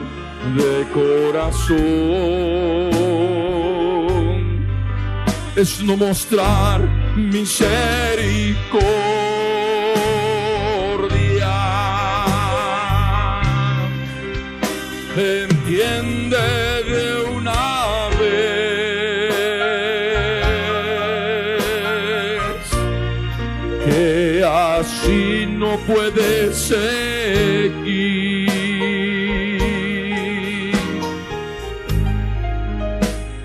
de 0.57 0.87
corazón, 0.95 1.77
es 5.57 5.83
no 5.83 5.97
mostrar 5.97 6.81
misericordia. 7.17 9.20
Puede 25.93 26.53
seguir. 26.53 28.51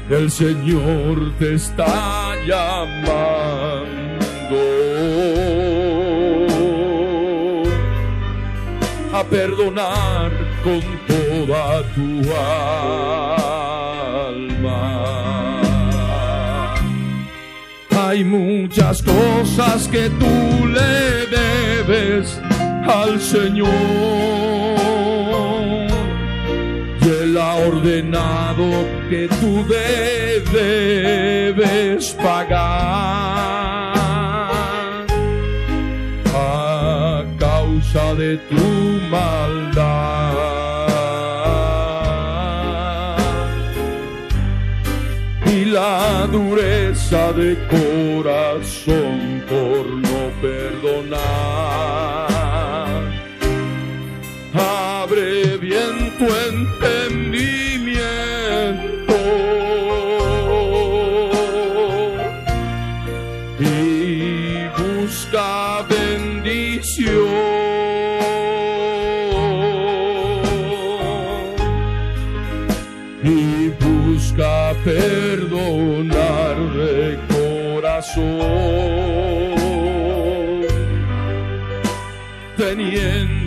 El 0.09 0.29
Señor 0.29 1.33
te 1.39 1.55
está 1.55 2.35
llamando 2.45 3.95
a 9.13 9.23
perdonar 9.23 10.31
con 10.63 10.81
toda 11.07 11.83
tu 11.95 12.31
alma. 12.33 13.34
Hay 18.15 18.23
muchas 18.23 19.03
cosas 19.03 19.89
que 19.89 20.09
tú 20.09 20.67
le 20.67 21.25
debes 21.35 22.39
al 22.87 23.19
Señor. 23.19 23.67
Y 27.01 27.09
Él 27.09 27.37
ha 27.37 27.55
ordenado 27.55 28.69
que 29.09 29.27
tú 29.41 29.65
debes 30.47 32.13
pagar 32.23 32.55
a 36.33 37.25
causa 37.37 38.15
de 38.15 38.37
tu 38.37 38.65
maldad 39.11 40.55
y 45.47 45.65
la 45.65 46.27
dureza 46.31 46.84
de 47.11 47.55
corazón 47.67 49.43
por 49.47 49.85
no 49.85 50.31
perdonar. 50.41 51.21
Abre 54.53 55.57
bien 55.57 56.11
tu 56.17 56.25
entendimiento 56.25 57.04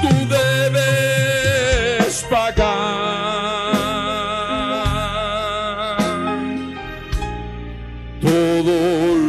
Tú 0.00 0.12
debes 0.38 2.12
pagar 2.30 2.56
todo 8.22 8.78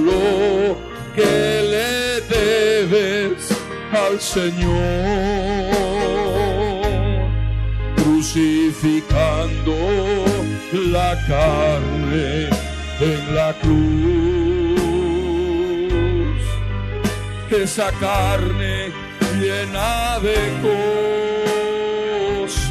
lo 0.07 0.77
que 1.13 1.35
le 1.73 1.99
debes 2.37 3.41
al 3.91 4.15
Señor, 4.21 5.00
carne 11.31 12.49
en 12.99 13.21
la 13.33 13.51
cruz, 13.61 13.81
esa 17.49 17.89
carne 18.07 18.75
llena 19.39 20.19
de 20.27 20.39
cosas, 22.43 22.67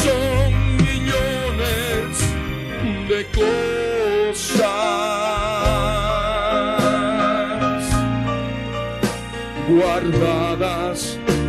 son 0.00 0.50
millones 0.86 2.12
de 3.10 3.20
cosas 3.40 4.64
guardadas 9.68 10.98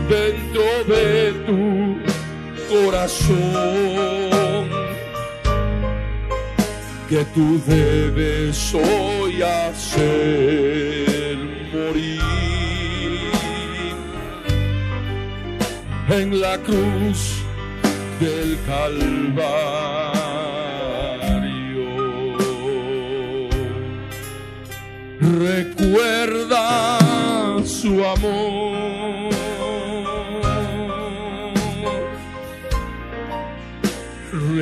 dentro 0.09 0.67
de 0.93 1.33
tu 1.47 1.64
que 7.07 7.23
tú 7.35 7.61
debes 7.67 8.73
hoy 8.73 9.43
hacer 9.43 11.37
morir 11.71 12.19
en 16.09 16.41
la 16.41 16.57
cruz 16.57 17.43
del 18.19 18.57
Calvario. 18.65 19.45
Recuerda 25.19 26.97
su 27.65 28.03
amor. 28.03 28.44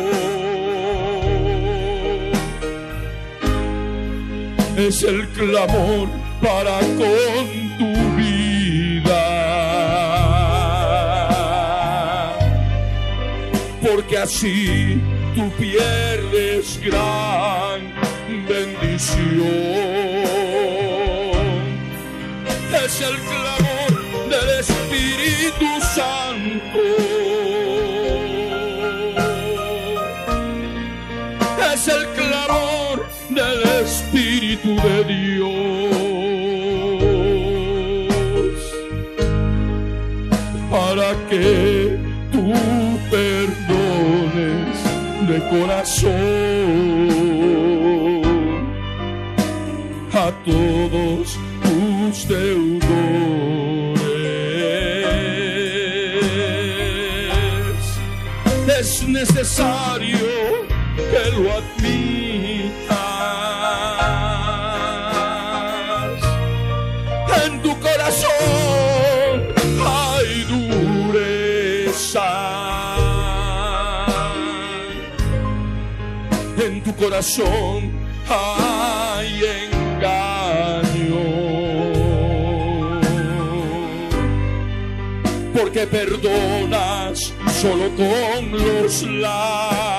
Es 4.76 5.02
el 5.02 5.28
clamor 5.28 6.08
para 6.42 6.80
con 6.80 7.78
tu 7.78 8.16
vida. 8.16 9.56
porque 13.86 14.18
así 14.18 15.00
tú 15.34 15.50
pierdes 16.36 16.80
gran 16.82 17.80
bendición. 18.46 19.46
Es 22.84 23.00
el 23.00 23.16
clamor 23.30 23.92
del 24.28 24.48
Espíritu 24.60 25.68
Santo. 25.94 26.82
Es 31.72 31.88
el 31.88 32.04
clamor 32.18 32.96
del 33.30 33.62
Espíritu 33.84 34.70
de 34.76 35.04
Dios 35.04 35.56
para 40.70 41.08
que 41.28 41.65
a 50.12 50.32
todos 50.44 51.38
tus 51.62 52.28
deudores. 52.28 52.86
Es 58.78 59.08
necesario 59.08 60.18
que 60.96 61.30
lo 61.36 61.52
admitas. 61.52 62.25
Corazón 77.16 77.92
hay 78.28 79.42
engaño. 79.72 81.24
Porque 85.54 85.86
perdonas 85.86 87.32
solo 87.58 87.88
con 87.96 88.52
los 88.52 89.02
labios. 89.02 89.95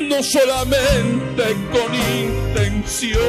No 0.00 0.22
solamente 0.22 1.44
con 1.72 1.94
intenciones. 1.94 3.22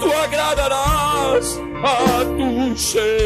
Tú 0.00 0.12
agradarás 0.12 1.60
a 1.82 2.24
tu 2.36 2.76
Señor. 2.76 3.19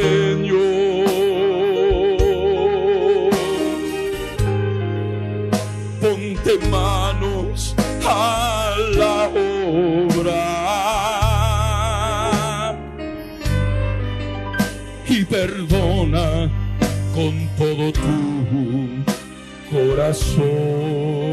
Corazón. 20.04 21.32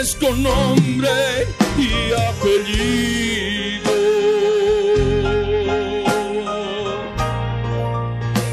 Es 0.00 0.14
con 0.16 0.42
nombre 0.42 1.08
y 1.78 2.12
apellido. 2.30 3.92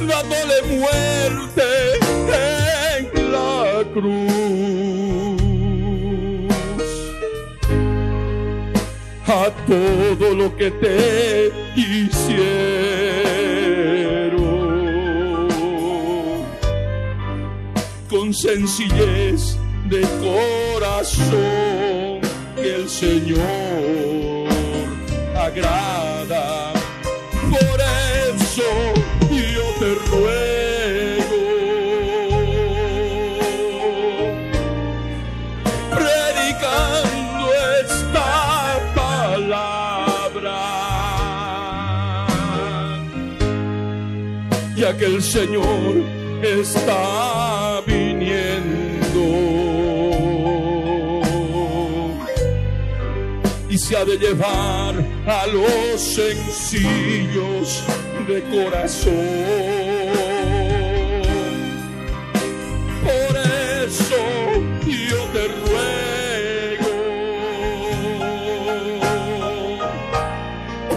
Dándole 0.08 0.58
muerte 0.78 1.68
en 2.98 3.32
la 3.32 3.84
cruz 3.94 4.22
a 9.28 9.50
todo 9.66 10.36
lo 10.36 10.56
que 10.58 10.72
te 10.72 11.52
hicieron 11.76 13.21
sencillez 18.34 19.58
de 19.90 20.02
corazón 20.20 22.22
que 22.56 22.76
el 22.76 22.90
Señor 22.90 24.48
agrada. 25.36 26.74
Por 27.50 27.82
eso 28.32 28.70
yo 29.30 29.66
te 29.80 29.96
ruego 30.10 31.42
predicando 35.92 37.44
esta 37.84 38.30
palabra, 38.96 40.60
ya 44.76 44.90
que 44.98 45.06
el 45.06 45.22
Señor 45.22 46.04
está 46.44 47.51
de 53.92 54.18
llevar 54.18 54.96
a 55.28 55.46
los 55.48 56.00
sencillos 56.00 57.84
de 58.26 58.42
corazón. 58.44 59.12
Por 63.04 63.38
eso 63.84 64.16
yo 64.88 65.26
te 65.34 65.48
ruego, 65.60 66.92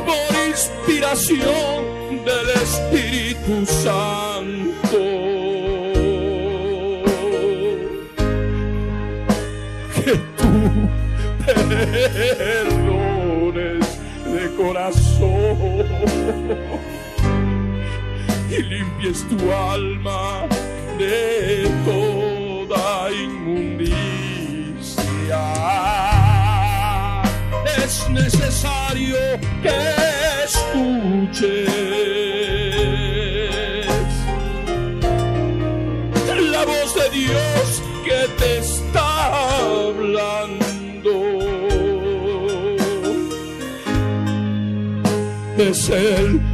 por 0.06 0.32
inspiración 0.48 2.24
del 2.24 2.48
Espíritu 2.62 3.66
Santo, 3.66 4.33
y 18.50 18.62
limpies 18.62 19.26
tu 19.28 19.52
alma 19.52 20.46
de 20.98 21.68
toda 21.84 23.10
inmundicia. 23.12 23.94
Es 27.84 28.08
necesario 28.10 29.16
que 29.62 29.76
escuches 30.44 32.23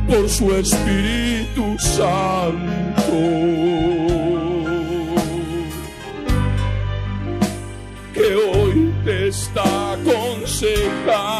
por 0.08 0.28
su 0.28 0.52
Espíritu 0.56 1.78
Santo. 1.78 3.12
Que 8.12 8.34
hoy 8.34 8.92
te 9.04 9.28
está 9.28 9.92
aconsejando. 9.92 11.39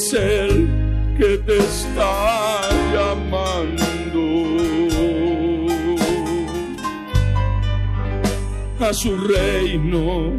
Es 0.00 0.14
Él 0.14 0.66
que 1.18 1.36
te 1.36 1.58
está 1.58 2.70
llamando 2.90 4.22
a 8.80 8.94
su 8.94 9.14
reino 9.18 10.32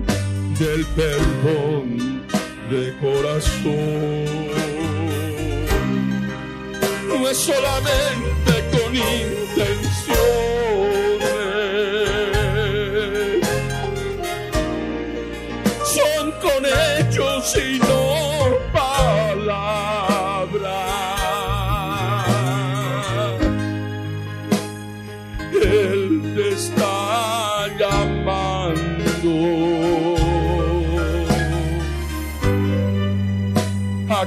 del 0.57 0.83
perdón 0.95 2.23
de 2.71 2.97
corazón. 2.99 4.25
No 7.07 7.29
es 7.29 7.37
solamente 7.37 8.53
con 8.71 8.95
intenciones, 8.95 10.50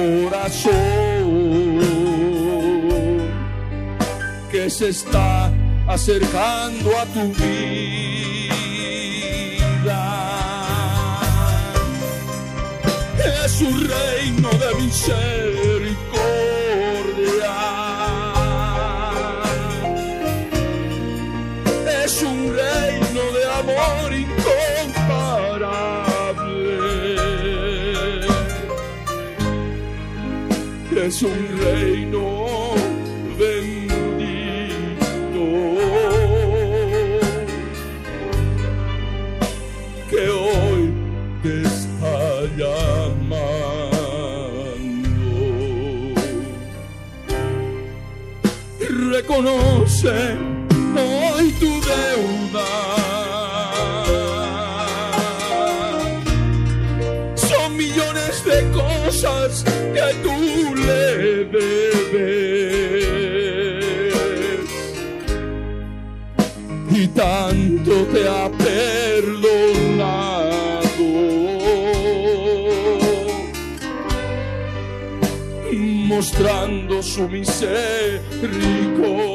corazón 0.02 0.72
que 4.52 4.70
se 4.70 4.90
está 4.90 5.52
acercando 5.88 6.90
a 6.98 7.06
tu 7.06 7.34
vida. 7.34 8.62
Es 13.46 13.62
un 13.62 13.80
reino 13.80 14.50
de 14.50 14.76
misericordia. 14.82 15.81
Es 31.12 31.22
tanto 67.84 68.06
te 68.08 68.28
ha 68.28 68.50
perdonado. 68.50 68.82
Mostrando 76.08 77.02
su 77.02 77.28
misericordia. 77.28 79.31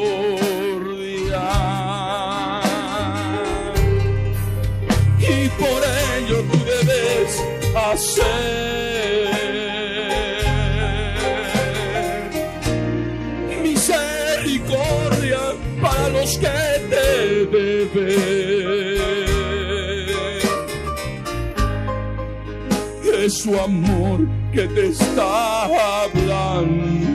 Su 23.47 23.55
amor 23.61 24.27
que 24.53 24.67
te 24.67 24.89
está 24.89 25.67
hablando. 26.03 27.07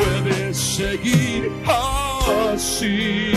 Puedes 0.00 0.56
seguir 0.56 1.50
así. 1.66 3.32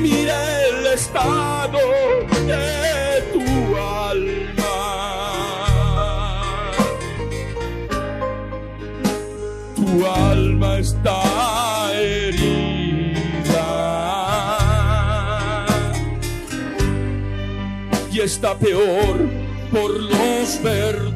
Mira 0.00 0.36
el 0.68 0.86
estado 0.86 1.78
de 2.46 3.22
tu 3.32 3.46
alma. 3.76 4.76
Tu 9.76 10.06
alma 10.06 10.78
está 10.78 11.20
herida 11.92 12.64
y 18.12 18.20
está 18.20 18.56
peor 18.56 19.16
por 19.70 19.90
los 19.90 20.62
verdugos. 20.62 21.13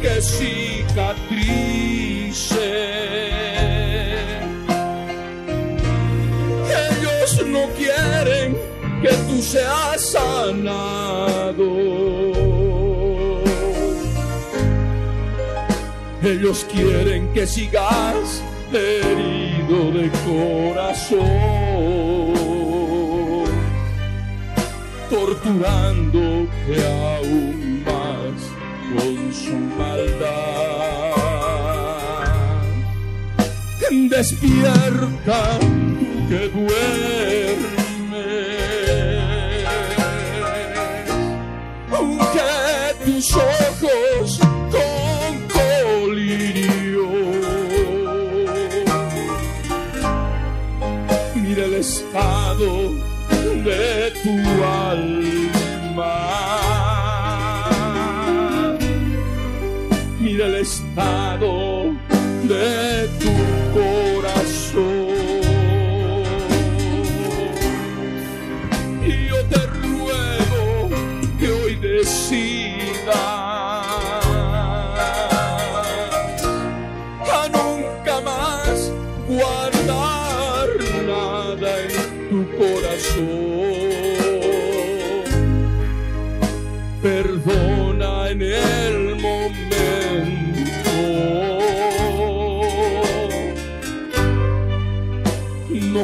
que 0.00 0.20
cicatrice. 0.22 1.60
Ellos 6.88 7.46
no 7.46 7.68
quieren 7.76 8.56
que 9.02 9.12
tú 9.28 9.42
seas 9.42 10.00
sanado. 10.12 11.70
Ellos 16.22 16.66
quieren 16.70 17.32
que 17.32 17.46
sigas 17.46 18.42
herido 18.72 19.90
de 19.90 20.10
corazón, 20.26 21.24
torturándote 25.08 26.79
despierta, 34.20 35.58
que 36.28 36.48
duele. 36.48 37.29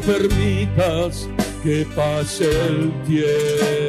permitas 0.07 1.28
que 1.62 1.84
pase 1.96 2.44
el 2.44 2.92
tiempo. 3.07 3.86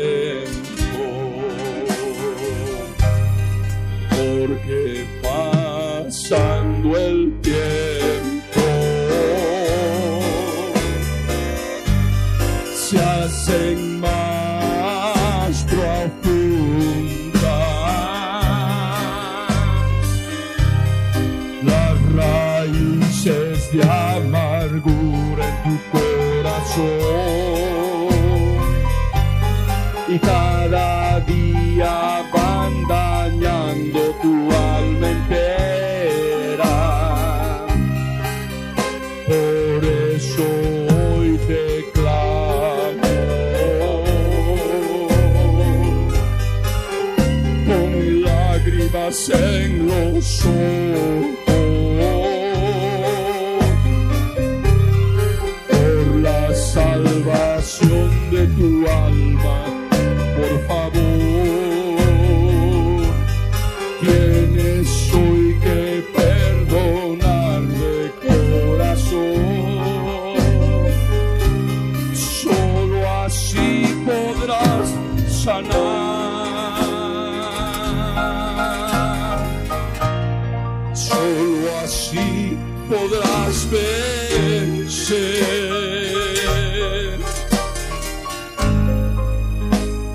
solo 80.97 81.77
así 81.83 82.57
podrás 82.89 83.69
vencer. 83.69 85.27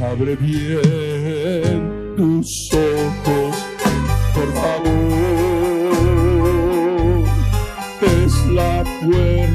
Abre 0.00 0.36
bien 0.36 1.85
tus 2.16 2.70
ojos, 2.72 3.56
por 4.34 4.52
favor, 4.54 4.86
es 8.00 8.34
la 8.52 8.84
puerta. 9.04 9.45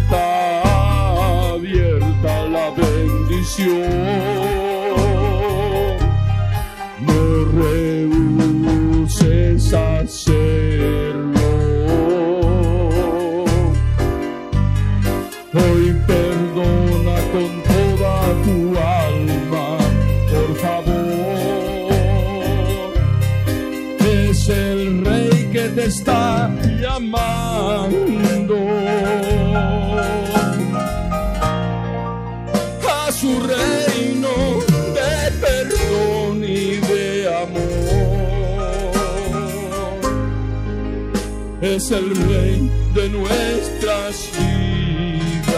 es 41.75 41.89
el 41.91 42.13
rey 42.27 42.69
de 42.93 43.09
nuestras 43.09 44.29
vidas, 44.37 45.53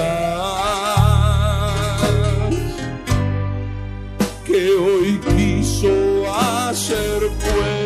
que 4.46 4.70
hoy 4.76 5.20
quiso 5.36 6.32
hacer 6.32 7.20
pues. 7.40 7.83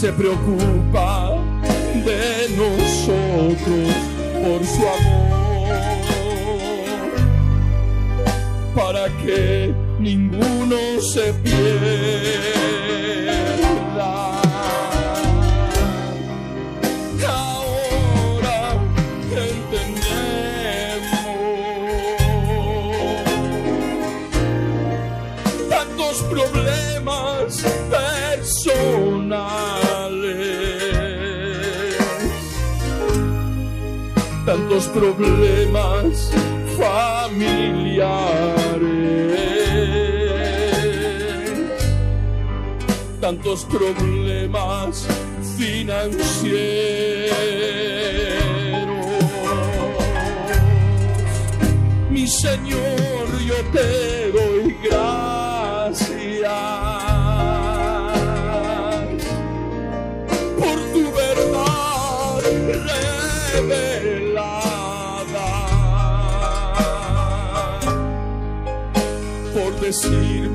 Se 0.00 0.12
preocupa 0.12 1.42
de 2.04 2.54
nosotros 2.54 3.94
por 4.42 4.66
su 4.66 4.82
amor, 4.86 5.78
para 8.74 9.08
que 9.24 9.74
ninguno 9.98 11.00
se 11.00 11.32
pierda. 11.42 12.25
Tantos 34.76 34.88
problemas 34.92 36.30
familiares, 36.76 37.56
tantos 43.18 43.64
problemas 43.64 45.06
financieros. 45.56 46.58
Mi 52.10 52.26
Señor, 52.26 53.40
yo 53.46 53.54
te 53.72 54.25
por 69.86 70.45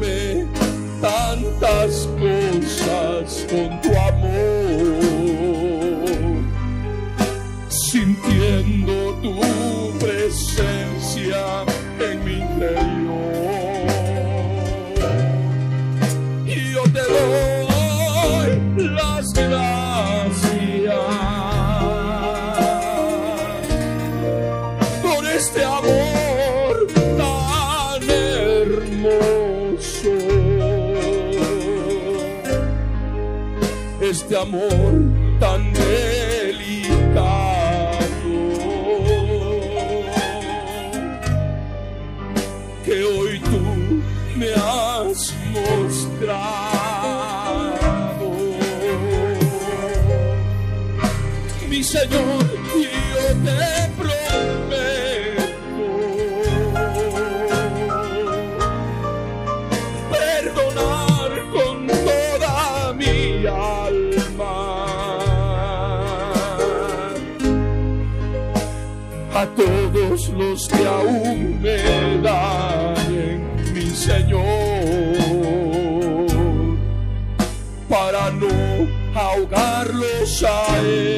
amor 34.42 34.81
los 70.42 70.68
que 70.68 70.86
aún 70.88 71.62
me 71.62 71.78
dañen, 72.22 73.40
mi 73.74 73.90
Señor, 73.92 74.42
para 77.88 78.32
no 78.32 78.50
ahogarlos 79.14 80.44
a 80.44 80.80
ellos 80.80 81.11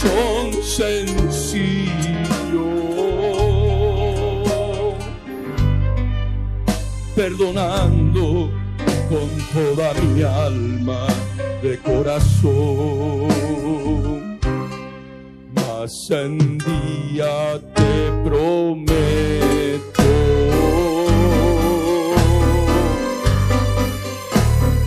corazón 0.00 0.62
sencillo, 0.62 1.90
perdonando 7.16 8.50
con 9.08 9.28
toda 9.52 9.92
mi 9.94 10.22
alma 10.22 11.06
de 11.62 11.78
corazón. 11.78 13.28
Mas 15.54 16.10
en 16.10 16.58
día 16.58 17.60
te 17.74 18.12
prometo 18.24 20.02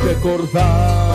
recordar 0.06 1.11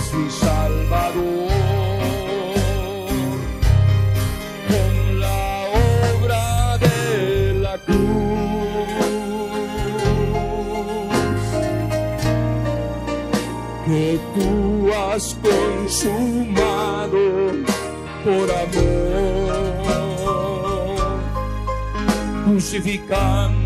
ellas, 0.00 0.14
mi 0.14 0.30
Salvador. 0.30 1.48
Con 4.68 5.20
la 5.20 5.64
obra 6.14 6.78
de 6.78 7.54
la 7.54 7.78
cruz 7.78 7.98
que 13.86 14.20
tú 14.34 14.90
has 14.92 15.36
consumado 15.42 17.22
por 18.24 18.50
amor, 18.64 19.90
crucificando 22.44 23.59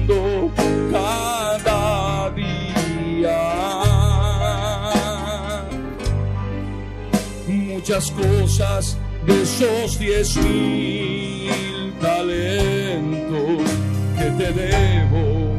muchas 7.85 8.11
cosas 8.12 8.97
de 9.27 9.43
esos 9.43 9.98
diez 9.98 10.35
mil 10.39 11.93
talentos 12.01 13.70
que 14.16 14.24
te 14.39 14.52
debo, 14.55 15.52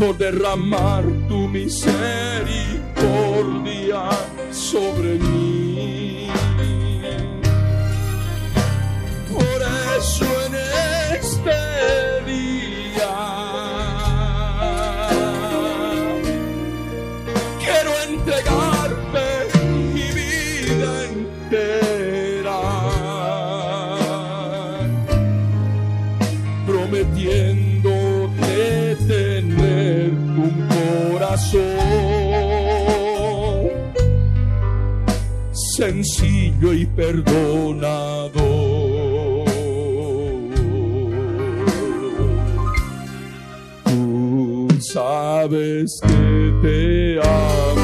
por 0.00 0.16
derramar 0.16 1.04
tu 1.28 1.46
misericordia 1.46 4.08
sobre 4.50 5.18
mí. 5.18 6.26
Por 9.30 9.62
eso 9.98 10.24
en 10.46 10.54
sencillo 36.60 36.74
y 36.74 36.86
perdonador. 36.86 38.40
Tú 43.84 44.68
sabes 44.80 46.00
que 46.02 46.52
te 46.62 47.20
amo, 47.20 47.80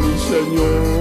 mi 0.00 0.18
Señor. 0.18 0.99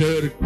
A 0.00 0.37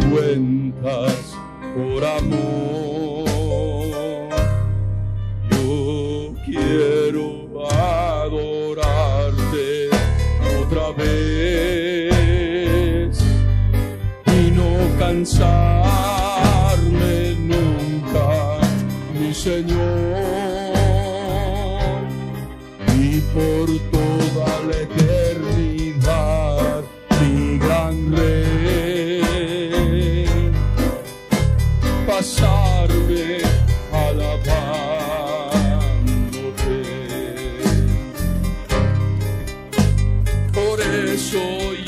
Eso 41.25 41.39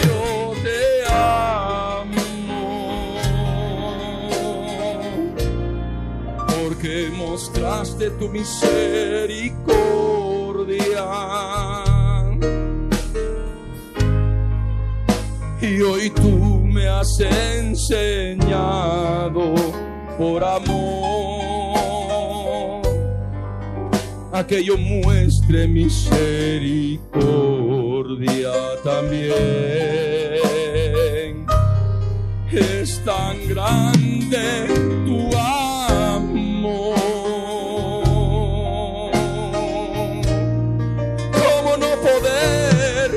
yo 0.02 0.54
te 0.64 0.82
amo 1.12 2.24
porque 6.48 7.10
mostraste 7.18 8.12
tu 8.12 8.30
misericordia. 8.30 9.54
Y 15.62 15.82
hoy 15.82 16.10
tú 16.12 16.62
me 16.64 16.88
has 16.88 17.20
enseñado 17.20 18.64
por 20.18 20.46
amor 20.46 21.76
a 24.32 24.48
que 24.48 24.64
yo 24.64 24.78
muestre 24.78 25.68
misericordia 25.68 27.65
también 28.84 29.34
es 32.52 33.04
tan 33.04 33.36
grande 33.48 34.68
tu 35.06 35.36
amor. 35.36 36.96
¿Cómo 41.32 41.78
no 41.78 41.96
poder 42.06 43.10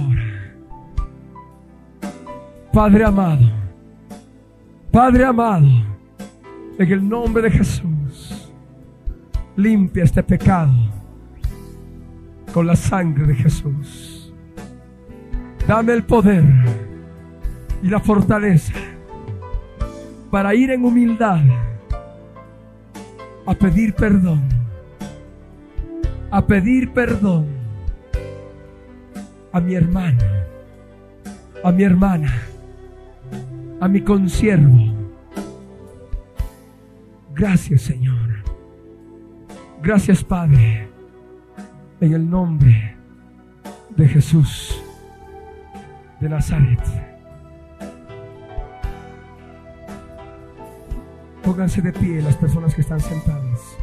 Padre 2.72 3.04
amado, 3.04 3.50
Padre 4.90 5.24
amado, 5.26 5.68
en 6.78 6.92
el 6.92 7.06
nombre 7.06 7.42
de 7.42 7.50
Jesús, 7.50 8.50
limpia 9.56 10.04
este 10.04 10.22
pecado 10.22 10.72
con 12.52 12.66
la 12.66 12.76
sangre 12.76 13.26
de 13.26 13.34
Jesús. 13.34 14.32
Dame 15.66 15.92
el 15.92 16.04
poder 16.04 16.44
y 17.82 17.88
la 17.88 18.00
fortaleza 18.00 18.72
para 20.30 20.54
ir 20.54 20.70
en 20.70 20.84
humildad 20.84 21.42
a 23.46 23.54
pedir 23.54 23.94
perdón, 23.94 24.42
a 26.30 26.46
pedir 26.46 26.92
perdón 26.92 27.46
a 29.52 29.60
mi 29.60 29.74
hermana, 29.74 30.46
a 31.62 31.72
mi 31.72 31.82
hermana, 31.82 32.32
a 33.80 33.88
mi 33.88 34.00
consiervo. 34.00 34.94
Gracias 37.34 37.82
Señor. 37.82 38.44
Gracias 39.82 40.22
Padre. 40.22 40.88
En 42.00 42.12
el 42.14 42.28
nombre 42.28 42.96
de 43.96 44.08
Jesús. 44.08 44.78
de 46.20 46.28
Nazaret. 46.28 47.11
Pónganse 51.44 51.82
de 51.82 51.92
pie 51.92 52.22
las 52.22 52.36
personas 52.36 52.74
que 52.74 52.82
están 52.82 53.00
sentadas. 53.00 53.76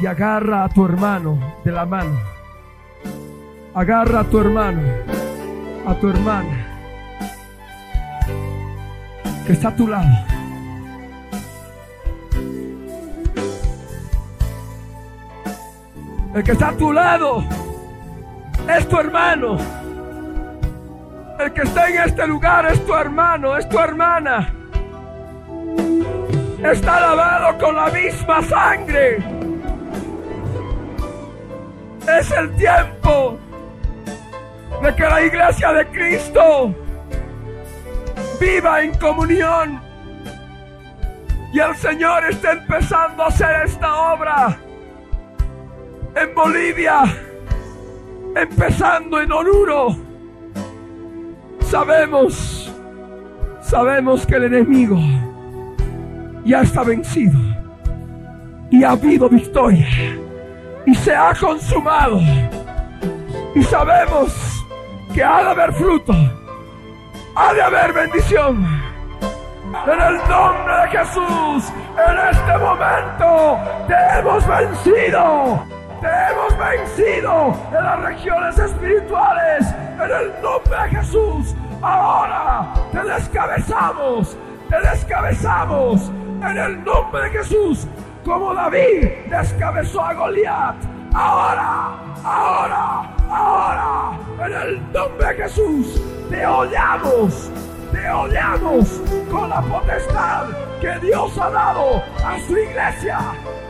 Y 0.00 0.06
agarra 0.06 0.64
a 0.64 0.68
tu 0.68 0.84
hermano 0.84 1.38
de 1.64 1.72
la 1.72 1.84
mano. 1.84 2.18
Agarra 3.74 4.20
a 4.20 4.24
tu 4.24 4.38
hermano, 4.38 4.80
a 5.86 5.94
tu 5.96 6.08
hermana, 6.08 6.66
que 9.46 9.52
está 9.52 9.68
a 9.68 9.76
tu 9.76 9.88
lado. 9.88 10.08
El 16.34 16.42
que 16.42 16.52
está 16.52 16.68
a 16.68 16.76
tu 16.76 16.92
lado 16.92 17.44
es 18.76 18.88
tu 18.88 18.96
hermano. 18.96 19.58
El 21.38 21.52
que 21.52 21.62
está 21.62 21.88
en 21.88 22.08
este 22.08 22.26
lugar 22.26 22.66
es 22.66 22.84
tu 22.86 22.94
hermano, 22.94 23.56
es 23.56 23.68
tu 23.68 23.78
hermana. 23.78 24.63
Está 26.64 26.98
lavado 26.98 27.58
con 27.58 27.76
la 27.76 27.86
misma 27.90 28.42
sangre. 28.42 29.18
Es 32.18 32.30
el 32.30 32.56
tiempo 32.56 33.38
de 34.82 34.94
que 34.94 35.02
la 35.02 35.22
iglesia 35.22 35.72
de 35.72 35.86
Cristo 35.88 36.74
viva 38.40 38.82
en 38.82 38.94
comunión. 38.94 39.80
Y 41.52 41.60
el 41.60 41.76
Señor 41.76 42.24
está 42.30 42.52
empezando 42.52 43.24
a 43.24 43.26
hacer 43.28 43.66
esta 43.66 44.14
obra 44.14 44.58
en 46.16 46.34
Bolivia, 46.34 47.02
empezando 48.36 49.20
en 49.20 49.30
Oruro. 49.30 49.96
Sabemos, 51.60 52.72
sabemos 53.62 54.26
que 54.26 54.36
el 54.36 54.44
enemigo 54.44 54.98
ya 56.44 56.60
está 56.60 56.82
vencido 56.82 57.38
y 58.70 58.84
ha 58.84 58.90
habido 58.90 59.28
victoria 59.28 59.88
y 60.86 60.94
se 60.94 61.14
ha 61.14 61.32
consumado. 61.34 62.20
Y 63.54 63.62
sabemos 63.62 64.64
que 65.14 65.22
ha 65.22 65.42
de 65.42 65.50
haber 65.50 65.72
fruto, 65.74 66.12
ha 67.36 67.54
de 67.54 67.62
haber 67.62 67.92
bendición. 67.92 68.84
En 69.86 70.00
el 70.00 70.16
nombre 70.28 70.74
de 70.82 70.88
Jesús, 70.88 71.72
en 71.96 72.18
este 72.30 72.58
momento 72.58 73.58
te 73.88 74.18
hemos 74.18 74.46
vencido. 74.46 75.62
Te 76.00 76.08
hemos 76.08 76.58
vencido 76.58 77.54
en 77.76 77.84
las 77.84 78.00
regiones 78.02 78.58
espirituales. 78.58 79.74
En 79.94 80.10
el 80.10 80.42
nombre 80.42 80.76
de 80.82 80.88
Jesús, 80.90 81.54
ahora 81.80 82.74
te 82.92 83.02
descabezamos. 83.02 84.36
Te 84.68 84.80
descabezamos 84.80 86.10
en 86.50 86.58
el 86.58 86.84
nombre 86.84 87.22
de 87.22 87.30
Jesús. 87.30 87.86
Como 88.24 88.54
David 88.54 89.08
descabezó 89.28 90.00
a 90.02 90.14
Goliat. 90.14 90.76
Ahora, 91.12 91.98
ahora, 92.24 93.16
ahora, 93.30 94.18
en 94.46 94.52
el 94.52 94.92
nombre 94.92 95.26
de 95.28 95.34
Jesús, 95.42 96.00
te 96.30 96.46
odiamos 96.46 97.50
te 97.94 98.10
odiamos 98.10 99.00
con 99.30 99.48
la 99.48 99.60
potestad 99.60 100.46
que 100.80 100.98
Dios 100.98 101.38
ha 101.38 101.48
dado 101.50 102.02
a 102.24 102.38
su 102.46 102.58
iglesia. 102.58 103.18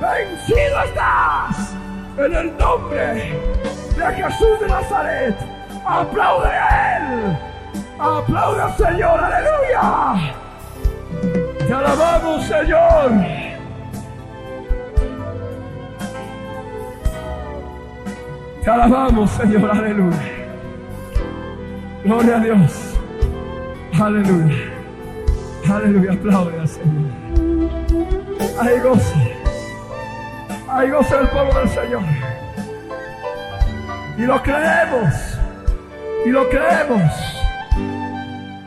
Vencido 0.01 0.83
estás 0.83 1.75
en 2.17 2.35
el 2.35 2.57
nombre 2.57 3.39
de 3.97 4.15
Jesús 4.15 4.61
de 4.61 4.69
Nazaret. 4.69 5.37
Aplaude 5.85 6.49
a 6.49 6.97
Él. 6.97 7.39
Aplaude 7.99 8.63
al 8.63 8.77
Señor. 8.77 9.21
Aleluya. 9.23 10.35
Te 11.67 11.73
alabamos, 11.73 12.45
Señor. 12.45 13.11
Te 18.63 18.71
alabamos, 18.71 19.31
Señor. 19.31 19.71
Aleluya. 19.71 20.19
Gloria 22.05 22.37
a 22.37 22.41
Dios. 22.41 22.95
Aleluya. 23.99 24.57
Aleluya. 25.73 26.13
Aplaude 26.13 26.61
al 26.61 26.69
Señor. 26.69 27.11
Hay 28.61 28.79
gozo. 28.81 29.15
Hay 30.69 30.91
gozo 30.91 31.21
el 31.21 31.29
pueblo 31.29 31.61
del 31.61 31.69
Señor. 31.71 32.03
Y 34.19 34.23
lo 34.23 34.43
creemos. 34.43 35.39
Y 36.27 36.29
lo 36.29 36.49
creemos. 36.51 37.44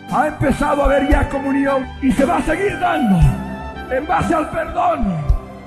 Ha 0.10 0.28
empezado 0.28 0.84
a 0.84 0.86
haber 0.86 1.10
ya 1.10 1.28
comunión 1.28 1.86
y 2.02 2.12
se 2.12 2.26
va 2.26 2.38
a 2.38 2.42
seguir 2.42 2.80
dando 2.80 3.20
en 3.92 4.08
base 4.08 4.34
al 4.34 4.50
perdón, 4.50 5.18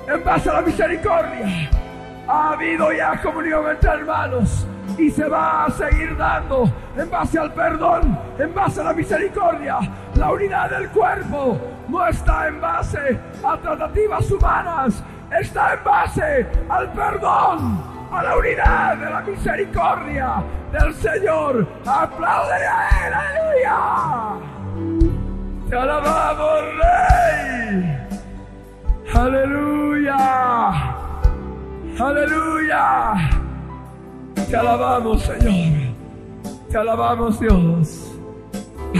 en 0.07 0.23
base 0.23 0.49
a 0.49 0.53
la 0.53 0.61
misericordia. 0.61 1.69
Ha 2.27 2.53
habido 2.53 2.91
ya 2.91 3.21
comunión 3.21 3.69
entre 3.69 3.89
hermanos 3.89 4.65
y 4.97 5.11
se 5.11 5.27
va 5.27 5.65
a 5.65 5.71
seguir 5.71 6.17
dando 6.17 6.71
en 6.97 7.09
base 7.09 7.37
al 7.37 7.53
perdón, 7.53 8.17
en 8.39 8.53
base 8.53 8.81
a 8.81 8.85
la 8.85 8.93
misericordia. 8.93 9.77
La 10.15 10.31
unidad 10.31 10.71
del 10.71 10.89
cuerpo 10.89 11.59
no 11.87 12.07
está 12.07 12.47
en 12.47 12.59
base 12.59 13.19
a 13.43 13.57
tratativas 13.57 14.31
humanas, 14.31 15.03
está 15.39 15.75
en 15.75 15.83
base 15.83 16.47
al 16.67 16.91
perdón, 16.93 17.83
a 18.11 18.23
la 18.23 18.37
unidad 18.37 18.97
de 18.97 19.09
la 19.09 19.21
misericordia 19.21 20.43
del 20.71 20.93
Señor. 20.95 21.67
Aplaude 21.85 22.67
a 22.67 23.07
Él, 23.07 23.13
aleluya. 23.13 23.77
Te 25.69 25.75
alabamos, 25.75 26.61
Rey. 26.81 27.97
Aleluya. 29.13 30.17
Aleluya. 31.99 33.29
Te 34.49 34.57
alabamos, 34.57 35.21
Señor. 35.21 35.93
Te 36.69 36.77
alabamos, 36.77 37.39
Dios. 37.39 38.11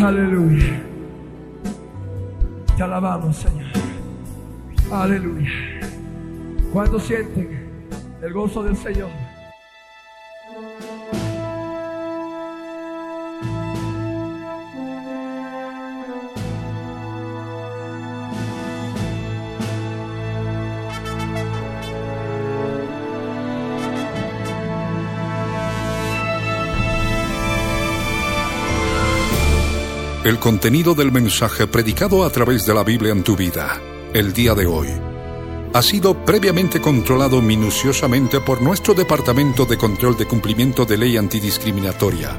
Aleluya. 0.02 0.82
Te 2.78 2.84
alabamos, 2.84 3.36
Señor. 3.36 3.72
Aleluya. 4.92 5.52
¿Cuánto 6.72 7.00
sienten 7.00 7.61
el 8.22 8.34
gozo 8.34 8.64
del 8.64 8.78
Señor? 8.78 9.10
El 30.24 30.38
contenido 30.38 30.94
del 30.94 31.12
mensaje 31.12 31.66
predicado 31.66 32.24
a 32.24 32.30
través 32.30 32.66
de 32.68 32.76
la 32.76 32.84
Biblia 32.84 33.12
en 33.12 33.24
tu 33.24 33.36
vida, 33.36 33.82
el 34.14 34.34
día 34.34 34.54
de 34.54 34.68
hoy, 34.68 34.88
ha 35.74 35.82
sido 35.82 36.26
previamente 36.26 36.82
controlado 36.82 37.42
minuciosamente 37.42 38.42
por 38.42 38.62
nuestro 38.62 38.94
Departamento 38.94 39.66
de 39.66 39.78
Control 39.78 40.18
de 40.18 40.26
Cumplimiento 40.26 40.86
de 40.86 40.98
Ley 40.98 41.18
Antidiscriminatoria 41.18 42.38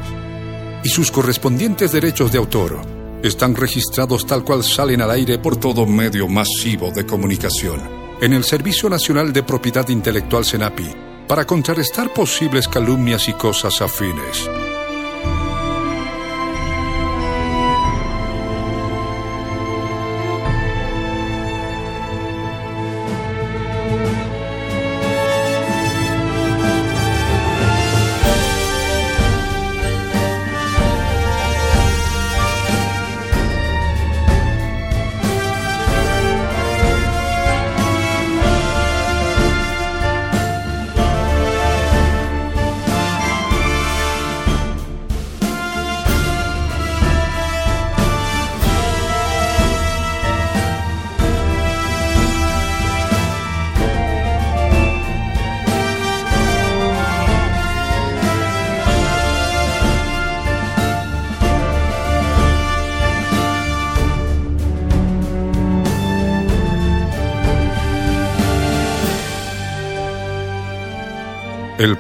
y 0.85 0.89
sus 0.89 1.11
correspondientes 1.11 1.93
derechos 1.93 2.31
de 2.31 2.39
autor 2.39 2.81
están 3.23 3.55
registrados 3.55 4.27
tal 4.27 4.45
cual 4.45 4.63
salen 4.63 5.01
al 5.01 5.11
aire 5.11 5.39
por 5.39 5.57
todo 5.57 5.87
medio 5.87 6.29
masivo 6.29 6.91
de 6.91 7.07
comunicación 7.07 7.81
en 8.21 8.35
el 8.35 8.45
Servicio 8.45 8.91
Nacional 8.91 9.33
de 9.33 9.43
Propiedad 9.43 9.89
Intelectual 9.89 10.45
SENAPI 10.45 10.95
para 11.27 11.47
contrarrestar 11.47 12.13
posibles 12.13 12.69
calumnias 12.69 13.29
y 13.29 13.33
cosas 13.33 13.81
afines. 13.81 14.49